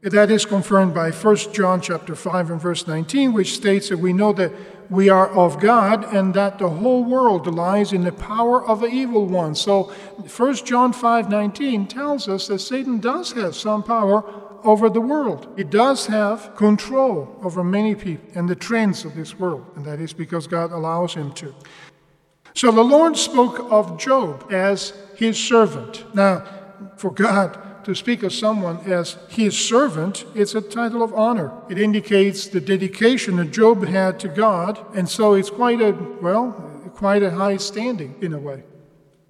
That 0.02 0.30
is 0.30 0.46
confirmed 0.46 0.94
by 0.94 1.10
1 1.10 1.36
John 1.52 1.82
chapter 1.82 2.14
5 2.14 2.50
and 2.50 2.60
verse 2.60 2.86
19, 2.86 3.34
which 3.34 3.54
states 3.54 3.90
that 3.90 3.98
we 3.98 4.14
know 4.14 4.32
that 4.32 4.50
we 4.90 5.10
are 5.10 5.28
of 5.28 5.60
God 5.60 6.04
and 6.14 6.32
that 6.32 6.58
the 6.58 6.70
whole 6.70 7.04
world 7.04 7.46
lies 7.46 7.92
in 7.92 8.04
the 8.04 8.12
power 8.12 8.66
of 8.66 8.80
the 8.80 8.86
evil 8.86 9.26
one. 9.26 9.54
So 9.54 9.92
1 10.26 10.64
John 10.64 10.94
5:19 10.94 11.86
tells 11.86 12.28
us 12.28 12.48
that 12.48 12.60
Satan 12.60 12.98
does 12.98 13.32
have 13.32 13.54
some 13.54 13.82
power 13.82 14.24
over 14.64 14.88
the 14.88 15.02
world. 15.02 15.48
He 15.56 15.64
does 15.64 16.06
have 16.06 16.56
control 16.56 17.36
over 17.42 17.62
many 17.62 17.94
people 17.94 18.26
and 18.34 18.48
the 18.48 18.56
trends 18.56 19.04
of 19.04 19.14
this 19.14 19.38
world, 19.38 19.66
and 19.76 19.84
that 19.84 20.00
is 20.00 20.14
because 20.14 20.46
God 20.46 20.72
allows 20.72 21.12
him 21.12 21.30
to. 21.32 21.54
So 22.54 22.72
the 22.72 22.82
Lord 22.82 23.18
spoke 23.18 23.66
of 23.70 23.98
Job 23.98 24.50
as 24.50 24.94
his 25.14 25.38
servant. 25.38 26.04
Now, 26.14 26.42
for 26.96 27.10
God 27.10 27.58
to 27.84 27.94
speak 27.94 28.22
of 28.22 28.32
someone 28.32 28.78
as 28.90 29.16
his 29.28 29.58
servant, 29.58 30.24
it's 30.34 30.54
a 30.54 30.60
title 30.60 31.02
of 31.02 31.14
honor. 31.14 31.52
It 31.68 31.78
indicates 31.78 32.46
the 32.46 32.60
dedication 32.60 33.36
that 33.36 33.50
Job 33.50 33.86
had 33.86 34.18
to 34.20 34.28
God, 34.28 34.78
and 34.94 35.08
so 35.08 35.34
it's 35.34 35.50
quite 35.50 35.80
a, 35.80 35.92
well, 36.20 36.52
quite 36.94 37.22
a 37.22 37.30
high 37.30 37.56
standing 37.56 38.14
in 38.20 38.32
a 38.32 38.38
way. 38.38 38.62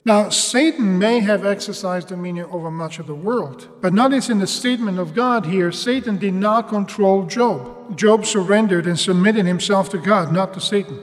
Now, 0.04 0.30
Satan 0.30 0.98
may 0.98 1.20
have 1.20 1.44
exercised 1.44 2.08
dominion 2.08 2.46
over 2.50 2.70
much 2.70 2.98
of 2.98 3.06
the 3.06 3.14
world, 3.14 3.68
but 3.82 3.92
notice 3.92 4.30
in 4.30 4.38
the 4.38 4.46
statement 4.46 4.98
of 4.98 5.14
God 5.14 5.44
here, 5.44 5.70
Satan 5.70 6.16
did 6.16 6.34
not 6.34 6.68
control 6.68 7.26
Job. 7.26 7.98
Job 7.98 8.24
surrendered 8.24 8.86
and 8.86 8.98
submitted 8.98 9.44
himself 9.44 9.90
to 9.90 9.98
God, 9.98 10.32
not 10.32 10.54
to 10.54 10.60
Satan. 10.60 10.98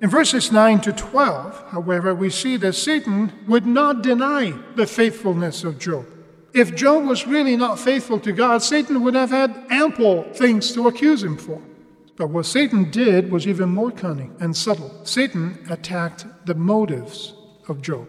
In 0.00 0.08
verses 0.08 0.52
9 0.52 0.80
to 0.82 0.92
12, 0.92 1.70
however, 1.70 2.14
we 2.14 2.30
see 2.30 2.56
that 2.58 2.74
Satan 2.74 3.32
would 3.48 3.66
not 3.66 4.02
deny 4.02 4.54
the 4.76 4.86
faithfulness 4.86 5.64
of 5.64 5.80
Job. 5.80 6.06
If 6.54 6.74
Job 6.74 7.04
was 7.04 7.26
really 7.26 7.56
not 7.56 7.78
faithful 7.78 8.18
to 8.20 8.32
God, 8.32 8.62
Satan 8.62 9.02
would 9.02 9.14
have 9.14 9.30
had 9.30 9.66
ample 9.70 10.24
things 10.32 10.72
to 10.72 10.88
accuse 10.88 11.22
him 11.22 11.36
for. 11.36 11.60
But 12.16 12.30
what 12.30 12.46
Satan 12.46 12.90
did 12.90 13.30
was 13.30 13.46
even 13.46 13.68
more 13.68 13.90
cunning 13.90 14.34
and 14.40 14.56
subtle. 14.56 15.04
Satan 15.04 15.58
attacked 15.70 16.26
the 16.46 16.54
motives 16.54 17.34
of 17.68 17.80
Job. 17.80 18.08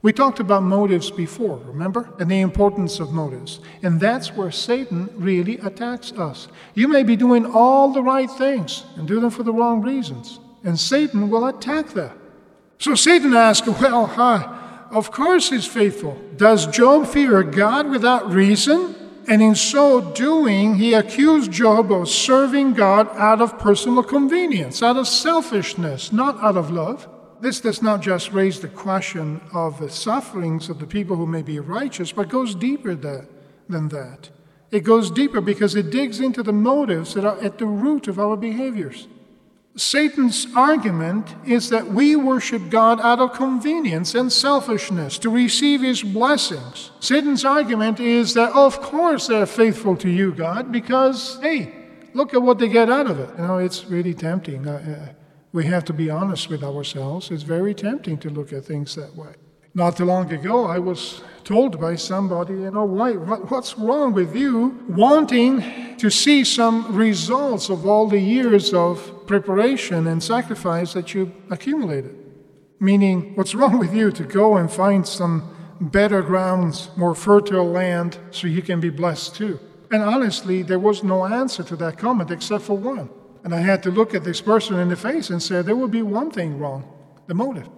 We 0.00 0.12
talked 0.12 0.40
about 0.40 0.62
motives 0.62 1.10
before, 1.10 1.58
remember? 1.58 2.12
And 2.18 2.30
the 2.30 2.40
importance 2.40 3.00
of 3.00 3.12
motives. 3.12 3.60
And 3.82 4.00
that's 4.00 4.34
where 4.34 4.50
Satan 4.50 5.10
really 5.14 5.58
attacks 5.58 6.12
us. 6.12 6.48
You 6.74 6.88
may 6.88 7.02
be 7.02 7.16
doing 7.16 7.46
all 7.46 7.92
the 7.92 8.02
right 8.02 8.30
things 8.30 8.84
and 8.96 9.08
do 9.08 9.20
them 9.20 9.30
for 9.30 9.42
the 9.42 9.52
wrong 9.52 9.82
reasons 9.82 10.38
and 10.64 10.80
Satan 10.80 11.28
will 11.30 11.46
attack 11.46 11.88
that. 11.90 12.16
So 12.78 12.94
Satan 12.94 13.34
asks, 13.34 13.68
Well, 13.68 14.06
huh, 14.06 14.63
of 14.94 15.10
course 15.10 15.50
he's 15.50 15.66
faithful. 15.66 16.20
Does 16.36 16.66
Job 16.68 17.06
fear 17.06 17.42
God 17.42 17.90
without 17.90 18.30
reason? 18.30 18.94
And 19.26 19.42
in 19.42 19.54
so 19.54 20.12
doing, 20.12 20.74
he 20.74 20.92
accused 20.92 21.50
Job 21.50 21.90
of 21.90 22.08
serving 22.08 22.74
God 22.74 23.08
out 23.16 23.40
of 23.40 23.58
personal 23.58 24.02
convenience, 24.02 24.82
out 24.82 24.96
of 24.96 25.08
selfishness, 25.08 26.12
not 26.12 26.42
out 26.42 26.56
of 26.56 26.70
love. 26.70 27.08
This 27.40 27.60
does 27.60 27.82
not 27.82 28.02
just 28.02 28.32
raise 28.32 28.60
the 28.60 28.68
question 28.68 29.40
of 29.52 29.78
the 29.78 29.90
sufferings 29.90 30.68
of 30.68 30.78
the 30.78 30.86
people 30.86 31.16
who 31.16 31.26
may 31.26 31.42
be 31.42 31.58
righteous, 31.58 32.12
but 32.12 32.28
goes 32.28 32.54
deeper 32.54 32.94
than 32.94 33.88
that. 33.88 34.30
It 34.70 34.80
goes 34.80 35.10
deeper 35.10 35.40
because 35.40 35.74
it 35.74 35.90
digs 35.90 36.20
into 36.20 36.42
the 36.42 36.52
motives 36.52 37.14
that 37.14 37.24
are 37.24 37.40
at 37.40 37.58
the 37.58 37.66
root 37.66 38.08
of 38.08 38.18
our 38.18 38.36
behaviors. 38.36 39.08
Satan's 39.76 40.46
argument 40.54 41.34
is 41.44 41.68
that 41.70 41.88
we 41.88 42.14
worship 42.14 42.70
God 42.70 43.00
out 43.00 43.18
of 43.18 43.32
convenience 43.32 44.14
and 44.14 44.32
selfishness 44.32 45.18
to 45.18 45.30
receive 45.30 45.80
his 45.80 46.02
blessings. 46.02 46.92
Satan's 47.00 47.44
argument 47.44 47.98
is 47.98 48.34
that, 48.34 48.52
of 48.52 48.80
course, 48.80 49.26
they're 49.26 49.46
faithful 49.46 49.96
to 49.96 50.08
you, 50.08 50.32
God, 50.32 50.70
because, 50.70 51.40
hey, 51.42 51.72
look 52.14 52.34
at 52.34 52.42
what 52.42 52.58
they 52.58 52.68
get 52.68 52.88
out 52.88 53.10
of 53.10 53.18
it. 53.18 53.30
You 53.36 53.46
know, 53.48 53.58
it's 53.58 53.84
really 53.86 54.14
tempting. 54.14 54.68
Uh, 54.68 55.08
uh, 55.08 55.12
we 55.52 55.64
have 55.64 55.84
to 55.86 55.92
be 55.92 56.08
honest 56.08 56.48
with 56.48 56.62
ourselves. 56.62 57.32
It's 57.32 57.42
very 57.42 57.74
tempting 57.74 58.18
to 58.18 58.30
look 58.30 58.52
at 58.52 58.64
things 58.64 58.94
that 58.94 59.16
way. 59.16 59.34
Not 59.76 59.96
too 59.96 60.04
long 60.04 60.32
ago, 60.32 60.66
I 60.66 60.78
was 60.78 61.22
told 61.42 61.80
by 61.80 61.96
somebody, 61.96 62.54
you 62.54 62.70
know, 62.70 62.84
why, 62.84 63.12
what, 63.12 63.50
what's 63.50 63.76
wrong 63.76 64.12
with 64.12 64.34
you 64.36 64.84
wanting 64.88 65.96
to 65.96 66.10
see 66.10 66.44
some 66.44 66.94
results 66.94 67.68
of 67.68 67.84
all 67.84 68.06
the 68.06 68.20
years 68.20 68.72
of 68.72 69.26
preparation 69.26 70.06
and 70.06 70.22
sacrifice 70.22 70.92
that 70.92 71.12
you 71.12 71.32
accumulated? 71.50 72.16
Meaning, 72.78 73.34
what's 73.34 73.54
wrong 73.54 73.78
with 73.78 73.92
you 73.92 74.12
to 74.12 74.22
go 74.22 74.56
and 74.56 74.70
find 74.70 75.06
some 75.06 75.42
better 75.80 76.22
grounds, 76.22 76.90
more 76.96 77.14
fertile 77.16 77.68
land, 77.68 78.18
so 78.30 78.46
you 78.46 78.62
can 78.62 78.78
be 78.78 78.90
blessed 78.90 79.34
too? 79.34 79.58
And 79.90 80.02
honestly, 80.02 80.62
there 80.62 80.78
was 80.78 81.02
no 81.02 81.26
answer 81.26 81.64
to 81.64 81.76
that 81.76 81.98
comment 81.98 82.30
except 82.30 82.62
for 82.62 82.76
one. 82.76 83.10
And 83.42 83.52
I 83.52 83.58
had 83.58 83.82
to 83.82 83.90
look 83.90 84.14
at 84.14 84.24
this 84.24 84.40
person 84.40 84.78
in 84.78 84.88
the 84.88 84.96
face 84.96 85.30
and 85.30 85.42
say, 85.42 85.62
there 85.62 85.76
would 85.76 85.90
be 85.90 86.02
one 86.02 86.30
thing 86.30 86.58
wrong 86.58 86.84
the 87.26 87.34
motive. 87.34 87.68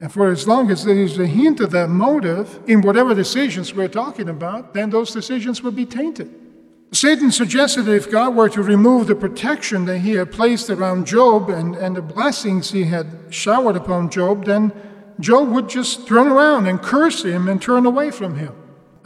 And 0.00 0.12
for 0.12 0.30
as 0.30 0.46
long 0.46 0.70
as 0.70 0.84
there 0.84 0.98
is 0.98 1.18
a 1.18 1.26
hint 1.26 1.60
of 1.60 1.70
that 1.70 1.88
motive 1.88 2.60
in 2.66 2.82
whatever 2.82 3.14
decisions 3.14 3.74
we're 3.74 3.88
talking 3.88 4.28
about, 4.28 4.74
then 4.74 4.90
those 4.90 5.12
decisions 5.12 5.62
will 5.62 5.72
be 5.72 5.86
tainted. 5.86 6.30
Satan 6.92 7.30
suggested 7.30 7.82
that 7.82 7.94
if 7.94 8.10
God 8.10 8.36
were 8.36 8.48
to 8.50 8.62
remove 8.62 9.06
the 9.06 9.14
protection 9.14 9.86
that 9.86 9.98
he 9.98 10.12
had 10.12 10.30
placed 10.30 10.70
around 10.70 11.06
Job 11.06 11.50
and, 11.50 11.74
and 11.74 11.96
the 11.96 12.02
blessings 12.02 12.70
he 12.70 12.84
had 12.84 13.06
showered 13.30 13.76
upon 13.76 14.10
Job, 14.10 14.44
then 14.44 14.72
Job 15.18 15.48
would 15.48 15.68
just 15.68 16.06
turn 16.06 16.28
around 16.28 16.66
and 16.66 16.80
curse 16.80 17.24
him 17.24 17.48
and 17.48 17.60
turn 17.60 17.86
away 17.86 18.10
from 18.10 18.36
him. 18.36 18.54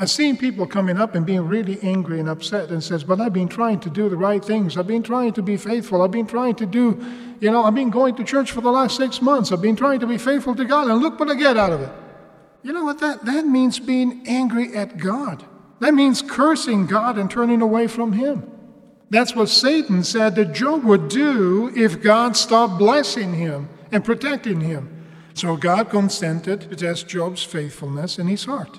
I've 0.00 0.10
seen 0.10 0.38
people 0.38 0.66
coming 0.66 0.96
up 0.96 1.14
and 1.14 1.26
being 1.26 1.46
really 1.46 1.78
angry 1.82 2.20
and 2.20 2.28
upset 2.28 2.70
and 2.70 2.82
says, 2.82 3.04
But 3.04 3.20
I've 3.20 3.34
been 3.34 3.48
trying 3.48 3.80
to 3.80 3.90
do 3.90 4.08
the 4.08 4.16
right 4.16 4.42
things. 4.42 4.78
I've 4.78 4.86
been 4.86 5.02
trying 5.02 5.34
to 5.34 5.42
be 5.42 5.58
faithful. 5.58 6.00
I've 6.00 6.10
been 6.10 6.26
trying 6.26 6.54
to 6.54 6.64
do, 6.64 6.98
you 7.38 7.50
know, 7.50 7.64
I've 7.64 7.74
been 7.74 7.90
going 7.90 8.16
to 8.16 8.24
church 8.24 8.50
for 8.50 8.62
the 8.62 8.70
last 8.70 8.96
six 8.96 9.20
months. 9.20 9.52
I've 9.52 9.60
been 9.60 9.76
trying 9.76 10.00
to 10.00 10.06
be 10.06 10.16
faithful 10.16 10.54
to 10.54 10.64
God, 10.64 10.88
and 10.88 11.02
look 11.02 11.20
what 11.20 11.30
I 11.30 11.34
get 11.34 11.58
out 11.58 11.72
of 11.72 11.82
it. 11.82 11.92
You 12.62 12.72
know 12.72 12.84
what 12.84 12.98
that 13.00 13.26
that 13.26 13.46
means 13.46 13.78
being 13.78 14.22
angry 14.26 14.74
at 14.74 14.96
God. 14.96 15.44
That 15.80 15.92
means 15.92 16.22
cursing 16.22 16.86
God 16.86 17.18
and 17.18 17.30
turning 17.30 17.60
away 17.60 17.86
from 17.86 18.12
Him. 18.12 18.50
That's 19.10 19.34
what 19.34 19.48
Satan 19.48 20.04
said 20.04 20.34
that 20.36 20.54
Job 20.54 20.84
would 20.84 21.08
do 21.08 21.72
if 21.76 22.00
God 22.00 22.36
stopped 22.36 22.78
blessing 22.78 23.34
him 23.34 23.68
and 23.90 24.04
protecting 24.04 24.60
him. 24.60 25.04
So 25.34 25.56
God 25.56 25.90
consented 25.90 26.62
to 26.62 26.76
test 26.76 27.08
Job's 27.08 27.42
faithfulness 27.42 28.20
in 28.20 28.28
his 28.28 28.44
heart. 28.44 28.78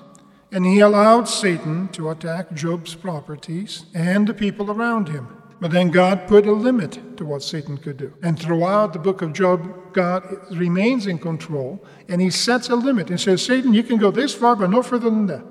And 0.52 0.66
he 0.66 0.80
allowed 0.80 1.28
Satan 1.28 1.88
to 1.88 2.10
attack 2.10 2.52
Job's 2.52 2.94
properties 2.94 3.86
and 3.94 4.28
the 4.28 4.34
people 4.34 4.70
around 4.70 5.08
him. 5.08 5.26
But 5.60 5.70
then 5.70 5.90
God 5.90 6.26
put 6.26 6.46
a 6.46 6.52
limit 6.52 7.16
to 7.16 7.24
what 7.24 7.42
Satan 7.42 7.78
could 7.78 7.96
do. 7.96 8.12
And 8.22 8.38
throughout 8.38 8.92
the 8.92 8.98
book 8.98 9.22
of 9.22 9.32
Job, 9.32 9.92
God 9.92 10.24
remains 10.50 11.06
in 11.06 11.18
control 11.18 11.82
and 12.08 12.20
he 12.20 12.30
sets 12.30 12.68
a 12.68 12.76
limit 12.76 13.10
and 13.10 13.20
says, 13.20 13.44
Satan, 13.44 13.72
you 13.72 13.82
can 13.82 13.96
go 13.96 14.10
this 14.10 14.34
far, 14.34 14.56
but 14.56 14.70
no 14.70 14.82
further 14.82 15.08
than 15.08 15.26
that. 15.26 15.44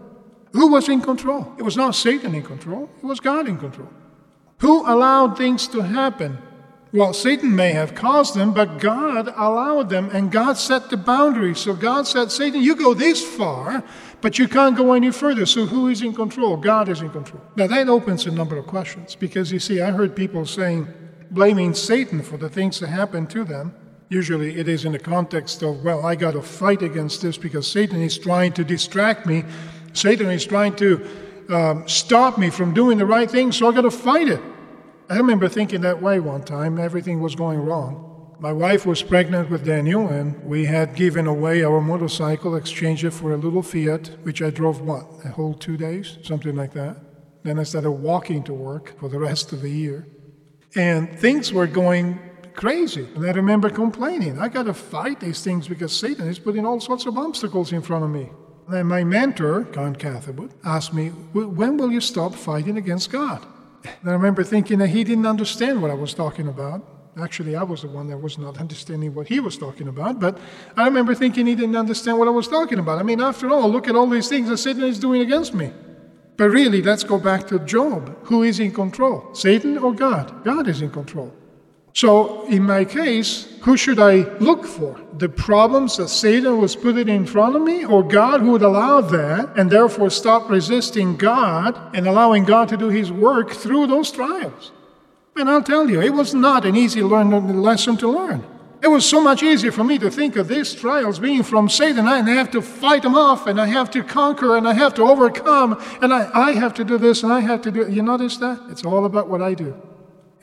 Who 0.51 0.67
was 0.67 0.89
in 0.89 1.01
control? 1.01 1.51
It 1.57 1.63
was 1.63 1.77
not 1.77 1.95
Satan 1.95 2.35
in 2.35 2.43
control, 2.43 2.89
it 3.01 3.05
was 3.05 3.19
God 3.19 3.47
in 3.47 3.57
control. 3.57 3.89
Who 4.59 4.81
allowed 4.81 5.37
things 5.37 5.67
to 5.69 5.81
happen? 5.81 6.37
Well, 6.93 7.13
Satan 7.13 7.55
may 7.55 7.71
have 7.71 7.95
caused 7.95 8.35
them, 8.35 8.53
but 8.53 8.79
God 8.79 9.33
allowed 9.37 9.89
them, 9.89 10.09
and 10.11 10.29
God 10.29 10.57
set 10.57 10.89
the 10.89 10.97
boundaries. 10.97 11.59
So 11.59 11.73
God 11.73 12.05
said, 12.05 12.31
Satan, 12.31 12.61
you 12.61 12.75
go 12.75 12.93
this 12.93 13.23
far, 13.23 13.81
but 14.19 14.37
you 14.37 14.49
can't 14.49 14.75
go 14.75 14.91
any 14.91 15.11
further. 15.11 15.45
So 15.45 15.65
who 15.65 15.87
is 15.87 16.01
in 16.01 16.13
control? 16.13 16.57
God 16.57 16.89
is 16.89 17.01
in 17.01 17.09
control. 17.09 17.41
Now 17.55 17.67
that 17.67 17.87
opens 17.87 18.25
a 18.25 18.31
number 18.31 18.57
of 18.57 18.67
questions 18.67 19.15
because 19.15 19.53
you 19.53 19.59
see, 19.59 19.81
I 19.81 19.91
heard 19.91 20.15
people 20.15 20.45
saying, 20.45 20.87
blaming 21.31 21.73
Satan 21.73 22.21
for 22.21 22.35
the 22.35 22.49
things 22.49 22.79
that 22.81 22.87
happen 22.87 23.25
to 23.27 23.45
them. 23.45 23.73
Usually 24.09 24.59
it 24.59 24.67
is 24.67 24.83
in 24.83 24.91
the 24.91 24.99
context 24.99 25.63
of, 25.63 25.83
well, 25.85 26.05
I 26.05 26.15
got 26.15 26.31
to 26.31 26.41
fight 26.41 26.81
against 26.81 27.21
this 27.21 27.37
because 27.37 27.65
Satan 27.65 28.01
is 28.01 28.17
trying 28.17 28.51
to 28.53 28.65
distract 28.65 29.25
me. 29.25 29.45
Satan 29.93 30.29
is 30.29 30.45
trying 30.45 30.75
to 30.75 31.07
um, 31.49 31.87
stop 31.87 32.37
me 32.37 32.49
from 32.49 32.73
doing 32.73 32.97
the 32.97 33.05
right 33.05 33.31
thing, 33.31 33.53
so 33.53 33.69
I 33.69 33.73
got 33.73 33.81
to 33.81 33.91
fight 33.91 34.27
it. 34.27 34.41
I 35.11 35.17
remember 35.17 35.49
thinking 35.49 35.81
that 35.81 36.01
way 36.01 36.21
one 36.21 36.41
time. 36.41 36.79
Everything 36.79 37.19
was 37.19 37.35
going 37.35 37.59
wrong. 37.59 38.37
My 38.39 38.53
wife 38.53 38.85
was 38.85 39.03
pregnant 39.03 39.49
with 39.49 39.65
Daniel, 39.65 40.07
and 40.07 40.41
we 40.45 40.63
had 40.63 40.95
given 40.95 41.27
away 41.27 41.65
our 41.65 41.81
motorcycle, 41.81 42.55
exchanged 42.55 43.03
it 43.03 43.11
for 43.11 43.33
a 43.33 43.37
little 43.37 43.61
Fiat, 43.61 44.07
which 44.23 44.41
I 44.41 44.51
drove 44.51 44.79
what, 44.79 45.05
a 45.25 45.27
whole 45.27 45.53
two 45.53 45.75
days? 45.75 46.17
Something 46.23 46.55
like 46.55 46.71
that. 46.75 46.95
Then 47.43 47.59
I 47.59 47.63
started 47.63 47.91
walking 47.91 48.41
to 48.43 48.53
work 48.53 48.97
for 49.01 49.09
the 49.09 49.19
rest 49.19 49.51
of 49.51 49.61
the 49.61 49.69
year. 49.69 50.07
And 50.77 51.19
things 51.19 51.51
were 51.51 51.67
going 51.67 52.17
crazy. 52.53 53.05
And 53.13 53.25
I 53.25 53.31
remember 53.31 53.69
complaining, 53.69 54.39
I 54.39 54.47
got 54.47 54.63
to 54.63 54.73
fight 54.73 55.19
these 55.19 55.43
things 55.43 55.67
because 55.67 55.91
Satan 55.91 56.29
is 56.29 56.39
putting 56.39 56.65
all 56.65 56.79
sorts 56.79 57.05
of 57.05 57.17
obstacles 57.17 57.73
in 57.73 57.81
front 57.81 58.05
of 58.05 58.11
me. 58.11 58.29
And 58.69 58.87
my 58.87 59.03
mentor, 59.03 59.65
Count 59.65 59.99
Catherwood, 59.99 60.53
asked 60.63 60.93
me, 60.93 61.09
When 61.09 61.75
will 61.75 61.91
you 61.91 61.99
stop 61.99 62.33
fighting 62.33 62.77
against 62.77 63.11
God? 63.11 63.45
And 63.83 64.09
I 64.09 64.13
remember 64.13 64.43
thinking 64.43 64.79
that 64.79 64.89
he 64.89 65.03
didn't 65.03 65.25
understand 65.25 65.81
what 65.81 65.91
I 65.91 65.95
was 65.95 66.13
talking 66.13 66.47
about. 66.47 66.83
Actually, 67.21 67.55
I 67.55 67.63
was 67.63 67.81
the 67.81 67.89
one 67.89 68.07
that 68.07 68.17
was 68.17 68.37
not 68.37 68.57
understanding 68.59 69.13
what 69.13 69.27
he 69.27 69.39
was 69.39 69.57
talking 69.57 69.89
about, 69.89 70.19
but 70.19 70.37
I 70.77 70.85
remember 70.85 71.13
thinking 71.13 71.45
he 71.45 71.55
didn't 71.55 71.75
understand 71.75 72.17
what 72.17 72.27
I 72.27 72.31
was 72.31 72.47
talking 72.47 72.79
about. 72.79 72.99
I 72.99 73.03
mean, 73.03 73.19
after 73.19 73.49
all, 73.49 73.69
look 73.69 73.87
at 73.89 73.95
all 73.95 74.07
these 74.07 74.29
things 74.29 74.47
that 74.47 74.57
Satan 74.57 74.83
is 74.83 74.97
doing 74.97 75.21
against 75.21 75.53
me. 75.53 75.71
But 76.37 76.49
really, 76.49 76.81
let's 76.81 77.03
go 77.03 77.19
back 77.19 77.47
to 77.49 77.59
Job. 77.59 78.17
Who 78.27 78.43
is 78.43 78.59
in 78.59 78.71
control? 78.71 79.29
Satan 79.33 79.77
or 79.77 79.93
God? 79.93 80.43
God 80.45 80.67
is 80.69 80.81
in 80.81 80.89
control. 80.89 81.33
So, 81.93 82.45
in 82.47 82.63
my 82.63 82.85
case, 82.85 83.47
who 83.61 83.75
should 83.75 83.99
I 83.99 84.23
look 84.39 84.65
for? 84.65 84.99
The 85.17 85.27
problems 85.29 85.97
that 85.97 86.07
Satan 86.07 86.59
was 86.59 86.75
putting 86.75 87.09
in 87.09 87.25
front 87.25 87.55
of 87.55 87.61
me, 87.61 87.85
or 87.85 88.01
God 88.01 88.41
who 88.41 88.51
would 88.51 88.61
allow 88.61 89.01
that 89.01 89.57
and 89.57 89.69
therefore 89.69 90.09
stop 90.09 90.49
resisting 90.49 91.17
God 91.17 91.77
and 91.93 92.07
allowing 92.07 92.45
God 92.45 92.69
to 92.69 92.77
do 92.77 92.87
his 92.87 93.11
work 93.11 93.51
through 93.51 93.87
those 93.87 94.11
trials? 94.11 94.71
And 95.35 95.49
I'll 95.49 95.63
tell 95.63 95.89
you, 95.89 96.01
it 96.01 96.13
was 96.13 96.33
not 96.33 96.65
an 96.65 96.75
easy 96.75 97.03
learn, 97.03 97.61
lesson 97.61 97.97
to 97.97 98.07
learn. 98.07 98.45
It 98.81 98.87
was 98.87 99.07
so 99.07 99.21
much 99.21 99.43
easier 99.43 99.71
for 99.71 99.83
me 99.83 99.99
to 99.99 100.09
think 100.09 100.37
of 100.37 100.47
these 100.47 100.73
trials 100.73 101.19
being 101.19 101.43
from 101.43 101.69
Satan, 101.69 101.99
and 101.99 102.09
I 102.09 102.31
have 102.31 102.49
to 102.51 102.61
fight 102.61 103.03
them 103.03 103.15
off, 103.15 103.45
and 103.45 103.61
I 103.61 103.67
have 103.67 103.91
to 103.91 104.01
conquer, 104.01 104.57
and 104.57 104.67
I 104.67 104.73
have 104.73 104.95
to 104.95 105.03
overcome, 105.03 105.79
and 106.01 106.11
I, 106.11 106.29
I 106.33 106.51
have 106.53 106.73
to 106.75 106.83
do 106.83 106.97
this, 106.97 107.21
and 107.21 107.31
I 107.31 107.41
have 107.41 107.61
to 107.61 107.71
do. 107.71 107.87
You 107.91 108.01
notice 108.01 108.37
that? 108.37 108.59
It's 108.69 108.83
all 108.83 109.05
about 109.05 109.27
what 109.27 109.41
I 109.41 109.53
do. 109.53 109.79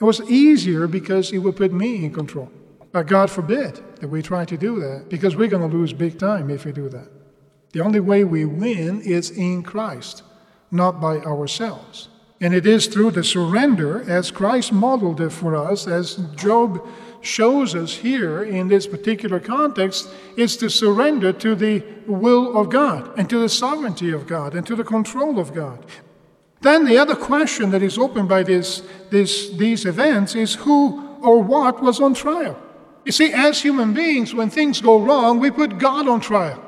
It 0.01 0.05
was 0.05 0.21
easier 0.31 0.87
because 0.87 1.33
it 1.33 1.39
would 1.39 1.57
put 1.57 1.73
me 1.73 2.05
in 2.05 2.13
control. 2.13 2.51
But 2.93 3.07
God 3.07 3.31
forbid 3.31 3.81
that 4.01 4.09
we 4.09 4.23
try 4.23 4.45
to 4.45 4.57
do 4.57 4.81
that 4.81 5.09
because 5.09 5.37
we're 5.37 5.49
going 5.49 5.69
to 5.69 5.77
lose 5.77 5.93
big 5.93 6.19
time 6.19 6.51
if 6.51 6.65
we 6.65 6.73
do 6.73 6.89
that. 6.89 7.09
The 7.73 7.81
only 7.81 8.01
way 8.01 8.25
we 8.25 8.45
win 8.45 9.03
is 9.03 9.31
in 9.31 9.63
Christ, 9.63 10.23
not 10.71 11.01
by 11.01 11.19
ourselves. 11.19 12.09
And 12.41 12.55
it 12.55 12.67
is 12.67 12.87
through 12.87 13.11
the 13.11 13.25
surrender, 13.25 14.09
as 14.09 14.31
Christ 14.31 14.73
modeled 14.73 15.21
it 15.21 15.31
for 15.31 15.57
us, 15.57 15.87
as 15.89 16.17
Job 16.37 16.87
shows 17.21 17.75
us 17.75 17.97
here 17.97 18.45
in 18.45 18.69
this 18.69 18.87
particular 18.87 19.41
context, 19.41 20.09
is 20.37 20.57
to 20.59 20.71
surrender 20.71 21.33
to 21.33 21.57
the 21.57 21.85
will 22.07 22.57
of 22.57 22.71
God 22.71 23.19
and 23.19 23.29
to 23.29 23.41
the 23.41 23.49
sovereignty 23.49 24.13
of 24.13 24.29
God 24.29 24.55
and 24.55 24.65
to 24.67 24.77
the 24.77 24.85
control 24.85 25.41
of 25.41 25.53
God. 25.53 25.85
Then 26.61 26.85
the 26.85 26.99
other 26.99 27.15
question 27.15 27.71
that 27.71 27.83
is 27.83 27.99
opened 27.99 28.29
by 28.29 28.43
this, 28.43 28.83
this, 29.11 29.51
these 29.51 29.85
events 29.85 30.35
is 30.35 30.55
who 30.55 31.19
or 31.23 31.43
what 31.43 31.83
was 31.83 32.01
on 32.01 32.15
trial. 32.15 32.61
You 33.05 33.13
see, 33.13 33.33
as 33.33 33.63
human 33.63 33.95
beings, 33.95 34.35
when 34.35 34.51
things 34.51 34.81
go 34.81 35.01
wrong, 35.01 35.41
we 35.41 35.51
put 35.51 35.79
God 35.79 36.09
on 36.09 36.21
trial. 36.21 36.63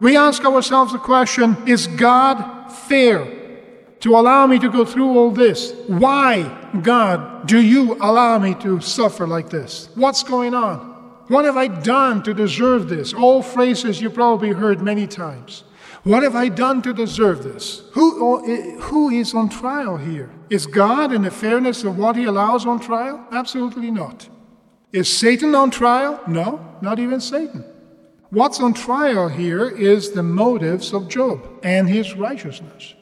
We 0.00 0.16
ask 0.16 0.44
ourselves 0.44 0.92
the 0.92 0.98
question 0.98 1.56
Is 1.66 1.86
God 1.86 2.70
fair 2.70 3.26
to 4.00 4.16
allow 4.16 4.46
me 4.46 4.58
to 4.58 4.68
go 4.68 4.84
through 4.84 5.16
all 5.16 5.30
this? 5.30 5.72
Why, 5.86 6.70
God, 6.82 7.46
do 7.46 7.60
you 7.60 7.94
allow 8.00 8.38
me 8.38 8.54
to 8.56 8.80
suffer 8.80 9.26
like 9.26 9.48
this? 9.48 9.88
What's 9.94 10.22
going 10.22 10.54
on? 10.54 10.92
What 11.28 11.44
have 11.44 11.56
I 11.56 11.68
done 11.68 12.22
to 12.24 12.34
deserve 12.34 12.88
this? 12.88 13.14
All 13.14 13.42
phrases 13.42 14.00
you 14.00 14.10
probably 14.10 14.50
heard 14.50 14.82
many 14.82 15.06
times. 15.06 15.64
What 16.04 16.24
have 16.24 16.34
I 16.34 16.48
done 16.48 16.82
to 16.82 16.92
deserve 16.92 17.44
this? 17.44 17.82
Who, 17.92 18.78
who 18.80 19.10
is 19.10 19.34
on 19.34 19.48
trial 19.48 19.96
here? 19.96 20.30
Is 20.50 20.66
God 20.66 21.12
in 21.12 21.22
the 21.22 21.30
fairness 21.30 21.84
of 21.84 21.96
what 21.96 22.16
he 22.16 22.24
allows 22.24 22.66
on 22.66 22.80
trial? 22.80 23.24
Absolutely 23.30 23.90
not. 23.90 24.28
Is 24.92 25.08
Satan 25.08 25.54
on 25.54 25.70
trial? 25.70 26.20
No, 26.26 26.76
not 26.82 26.98
even 26.98 27.20
Satan. 27.20 27.64
What's 28.30 28.60
on 28.60 28.74
trial 28.74 29.28
here 29.28 29.68
is 29.68 30.10
the 30.10 30.22
motives 30.22 30.92
of 30.92 31.08
Job 31.08 31.46
and 31.62 31.88
his 31.88 32.14
righteousness. 32.14 32.94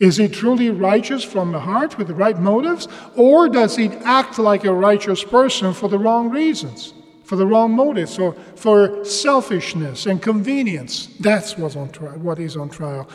Is 0.00 0.16
he 0.16 0.26
truly 0.26 0.70
righteous 0.70 1.22
from 1.22 1.52
the 1.52 1.60
heart 1.60 1.96
with 1.96 2.08
the 2.08 2.14
right 2.14 2.38
motives, 2.38 2.88
or 3.14 3.48
does 3.48 3.76
he 3.76 3.86
act 4.04 4.38
like 4.40 4.64
a 4.64 4.74
righteous 4.74 5.22
person 5.22 5.72
for 5.72 5.88
the 5.88 5.98
wrong 5.98 6.28
reasons? 6.28 6.92
For 7.24 7.36
the 7.36 7.46
wrong 7.46 7.72
motives 7.72 8.18
or 8.18 8.34
for 8.56 9.04
selfishness 9.04 10.06
and 10.06 10.20
convenience. 10.20 11.08
That's 11.20 11.56
what's 11.56 11.76
on 11.76 11.90
trial, 11.90 12.18
what 12.18 12.38
is 12.38 12.56
on 12.56 12.68
trial. 12.68 13.08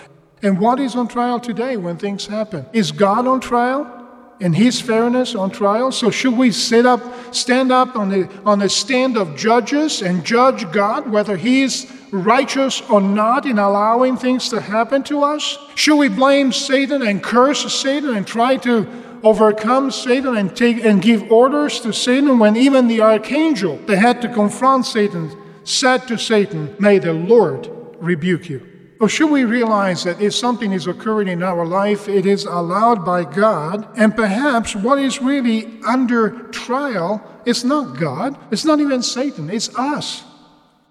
And 0.44 0.60
what 0.60 0.80
is 0.80 0.96
on 0.96 1.08
trial 1.08 1.40
today 1.40 1.78
when 1.78 1.98
things 1.98 2.28
happen? 2.28 2.66
Is 2.74 2.92
God 2.92 3.28
on 3.28 3.40
trial? 3.40 3.94
And 4.40 4.56
his 4.56 4.80
fairness 4.80 5.34
on 5.34 5.50
trial? 5.50 5.92
So 5.92 6.12
should 6.12 6.38
we 6.38 6.52
sit 6.52 6.86
up, 6.86 7.02
stand 7.34 7.72
up 7.72 7.96
on 7.96 8.10
the 8.10 8.30
on 8.46 8.60
the 8.60 8.70
stand 8.70 9.18
of 9.18 9.36
judges 9.36 10.04
and 10.04 10.24
judge 10.24 10.72
God 10.72 11.10
whether 11.10 11.36
he's 11.36 11.92
righteous 12.12 12.82
or 12.82 13.02
not 13.02 13.48
in 13.48 13.58
allowing 13.58 14.16
things 14.16 14.50
to 14.50 14.62
happen 14.62 15.02
to 15.04 15.24
us? 15.24 15.58
Should 15.74 15.98
we 15.98 16.10
blame 16.10 16.52
Satan 16.52 17.02
and 17.02 17.24
curse 17.24 17.74
Satan 17.74 18.16
and 18.16 18.28
try 18.28 18.58
to 18.58 18.86
overcome 19.24 19.92
Satan 19.92 20.38
and 20.38 20.56
take 20.56 20.84
and 20.84 21.02
give 21.02 21.32
orders 21.32 21.80
to 21.82 21.94
Satan 21.94 22.40
when 22.40 22.56
even 22.56 22.88
the 22.88 23.02
archangel 23.02 23.78
that 23.88 23.98
had 23.98 24.22
to 24.22 24.34
confront 24.34 24.86
Satan 24.86 25.36
said 25.64 26.08
to 26.08 26.18
Satan, 26.18 26.76
May 26.80 27.00
the 27.00 27.14
Lord 27.14 27.70
rebuke 28.00 28.50
you. 28.50 28.66
Or 29.00 29.08
should 29.08 29.30
we 29.30 29.46
realize 29.46 30.04
that 30.06 30.22
if 30.22 30.34
something 30.34 30.72
is 30.72 30.88
occurring 30.88 31.28
in 31.28 31.44
our 31.44 31.66
life, 31.66 32.10
it 32.10 32.26
is 32.26 32.46
allowed 32.46 33.06
by 33.06 33.24
God, 33.26 33.88
and 33.96 34.16
perhaps 34.16 34.76
what 34.76 34.98
is 34.98 35.22
really 35.22 35.80
under 35.86 36.30
trial 36.50 37.22
is 37.46 37.64
not 37.64 37.98
God, 38.00 38.38
it's 38.52 38.66
not 38.66 38.80
even 38.80 39.04
Satan, 39.04 39.50
it's 39.50 39.76
us. 39.78 40.24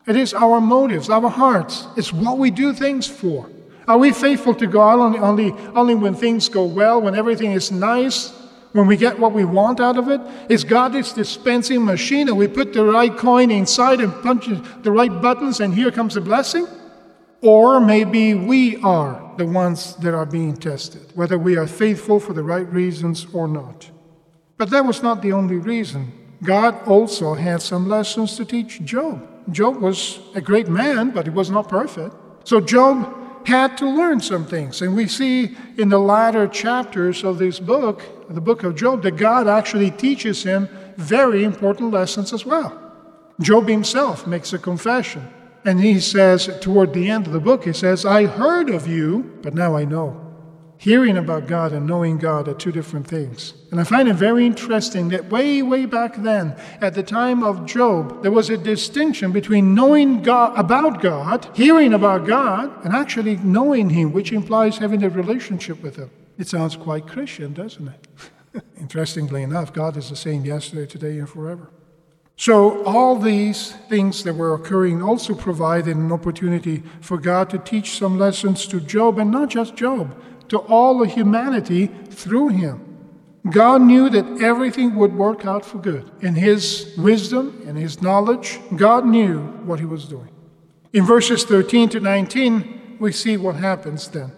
It 0.06 0.14
is 0.14 0.34
our 0.34 0.60
motives, 0.60 1.10
our 1.10 1.28
hearts, 1.28 1.88
it's 1.96 2.12
what 2.12 2.38
we 2.38 2.52
do 2.52 2.72
things 2.72 3.08
for. 3.08 3.50
Are 3.88 3.99
we 3.99 4.12
faithful 4.12 4.55
to 4.55 4.66
God 4.66 4.99
only, 4.99 5.18
only, 5.18 5.53
only 5.75 5.94
when 5.94 6.14
things 6.14 6.49
go 6.49 6.64
well, 6.64 7.01
when 7.01 7.14
everything 7.14 7.53
is 7.53 7.70
nice, 7.70 8.33
when 8.72 8.87
we 8.87 8.96
get 8.96 9.18
what 9.18 9.33
we 9.33 9.44
want 9.44 9.81
out 9.81 9.96
of 9.96 10.09
it? 10.09 10.20
Is 10.51 10.64
God 10.64 10.92
this 10.92 11.12
dispensing 11.12 11.85
machine 11.85 12.29
and 12.29 12.37
we 12.37 12.49
put 12.49 12.72
the 12.72 12.85
right 12.85 13.16
coin 13.16 13.51
inside 13.51 14.01
and 14.01 14.12
punch 14.22 14.49
the 14.83 14.92
right 14.92 15.22
buttons 15.22 15.61
and 15.61 15.72
here 15.72 15.90
comes 15.90 16.14
the 16.14 16.20
blessing? 16.20 16.66
Or 17.42 17.81
maybe 17.81 18.35
we 18.35 18.77
are 18.83 19.33
the 19.37 19.46
ones 19.46 19.94
that 19.96 20.14
are 20.14 20.27
being 20.27 20.57
tested, 20.57 21.03
whether 21.14 21.38
we 21.38 21.57
are 21.57 21.66
faithful 21.66 22.18
for 22.18 22.33
the 22.33 22.42
right 22.42 22.70
reasons 22.72 23.27
or 23.33 23.46
not. 23.46 23.90
But 24.59 24.70
that 24.70 24.85
was 24.85 25.03
not 25.03 25.22
the 25.22 25.33
only 25.33 25.57
reason. 25.57 26.12
God 26.42 26.87
also 26.87 27.35
had 27.35 27.62
some 27.62 27.88
lessons 27.88 28.37
to 28.37 28.44
teach 28.44 28.83
Job. 28.85 29.27
Job 29.53 29.77
was 29.77 30.18
a 30.35 30.40
great 30.40 30.68
man, 30.68 31.11
but 31.11 31.27
he 31.27 31.31
was 31.31 31.51
not 31.51 31.68
perfect. 31.68 32.14
So 32.44 32.61
Job 32.61 33.25
had 33.46 33.78
to 33.78 33.88
learn 33.88 34.20
some 34.20 34.44
things. 34.44 34.82
And 34.82 34.96
we 34.96 35.06
see 35.06 35.56
in 35.78 35.88
the 35.88 35.98
latter 35.98 36.48
chapters 36.48 37.22
of 37.22 37.38
this 37.38 37.61
book, 37.61 38.02
the 38.28 38.40
book 38.40 38.64
of 38.64 38.74
Job, 38.74 39.02
that 39.02 39.16
God 39.16 39.46
actually 39.46 39.92
teaches 39.92 40.42
him 40.42 40.68
very 40.96 41.44
important 41.44 41.92
lessons 41.92 42.32
as 42.32 42.44
well. 42.44 42.82
Job 43.40 43.68
himself 43.68 44.26
makes 44.26 44.52
a 44.52 44.59
confession. 44.59 45.28
And 45.64 45.80
he 45.80 46.00
says, 46.00 46.48
toward 46.61 46.92
the 46.92 47.09
end 47.09 47.26
of 47.26 47.32
the 47.32 47.40
book, 47.40 47.64
he 47.64 47.72
says, 47.72 48.04
I 48.04 48.26
heard 48.26 48.70
of 48.70 48.87
you, 48.87 49.38
but 49.42 49.54
now 49.54 49.76
I 49.76 49.85
know. 49.85 50.25
Hearing 50.78 51.16
about 51.16 51.46
God 51.46 51.72
and 51.72 51.86
knowing 51.86 52.18
God 52.18 52.48
are 52.48 52.54
two 52.54 52.70
different 52.70 53.06
things. 53.06 53.54
And 53.70 53.80
I 53.80 53.84
find 53.84 54.08
it 54.08 54.14
very 54.14 54.44
interesting 54.44 55.08
that 55.08 55.30
way, 55.30 55.62
way 55.62 55.86
back 55.86 56.16
then, 56.16 56.54
at 56.80 56.94
the 56.94 57.02
time 57.02 57.42
of 57.42 57.64
Job, 57.64 58.22
there 58.22 58.30
was 58.30 58.50
a 58.50 58.58
distinction 58.58 59.32
between 59.32 59.74
knowing 59.74 60.22
God 60.22 60.58
about 60.58 61.00
God, 61.00 61.48
hearing 61.54 61.94
about 61.94 62.26
God, 62.26 62.84
and 62.84 62.94
actually 62.94 63.36
knowing 63.38 63.88
Him, 63.88 64.12
which 64.12 64.32
implies 64.32 64.78
having 64.78 65.02
a 65.02 65.08
relationship 65.08 65.82
with 65.82 65.96
Him. 65.96 66.10
It 66.36 66.48
sounds 66.48 66.76
quite 66.76 67.06
Christian, 67.06 67.54
doesn't 67.54 67.88
it? 67.88 68.62
Interestingly 68.80 69.42
enough, 69.42 69.72
God 69.72 69.96
is 69.96 70.10
the 70.10 70.16
same 70.16 70.44
yesterday, 70.44 70.86
today, 70.86 71.18
and 71.18 71.28
forever. 71.28 71.70
So, 72.38 72.84
all 72.84 73.16
these 73.16 73.72
things 73.88 74.22
that 74.24 74.34
were 74.34 74.52
occurring 74.52 75.02
also 75.02 75.34
provided 75.34 75.96
an 75.96 76.12
opportunity 76.12 76.82
for 77.00 77.16
God 77.16 77.48
to 77.48 77.58
teach 77.58 77.96
some 77.96 78.18
lessons 78.18 78.66
to 78.66 78.78
Job, 78.78 79.18
and 79.18 79.30
not 79.30 79.48
just 79.48 79.74
Job, 79.74 80.14
to 80.48 80.59
all 80.59 81.02
of 81.02 81.12
humanity 81.12 81.87
through 81.87 82.48
him. 82.48 82.87
God 83.50 83.82
knew 83.82 84.09
that 84.11 84.42
everything 84.42 84.96
would 84.96 85.14
work 85.14 85.46
out 85.46 85.64
for 85.64 85.78
good. 85.78 86.11
In 86.20 86.35
His 86.35 86.94
wisdom 86.98 87.62
and 87.66 87.78
His 87.78 88.02
knowledge, 88.02 88.59
God 88.74 89.06
knew 89.06 89.40
what 89.64 89.78
He 89.78 89.87
was 89.87 90.06
doing. 90.06 90.30
In 90.92 91.04
verses 91.04 91.44
13 91.44 91.90
to 91.90 92.00
19, 92.00 92.96
we 92.98 93.12
see 93.12 93.37
what 93.37 93.54
happens 93.56 94.09
then. 94.09 94.32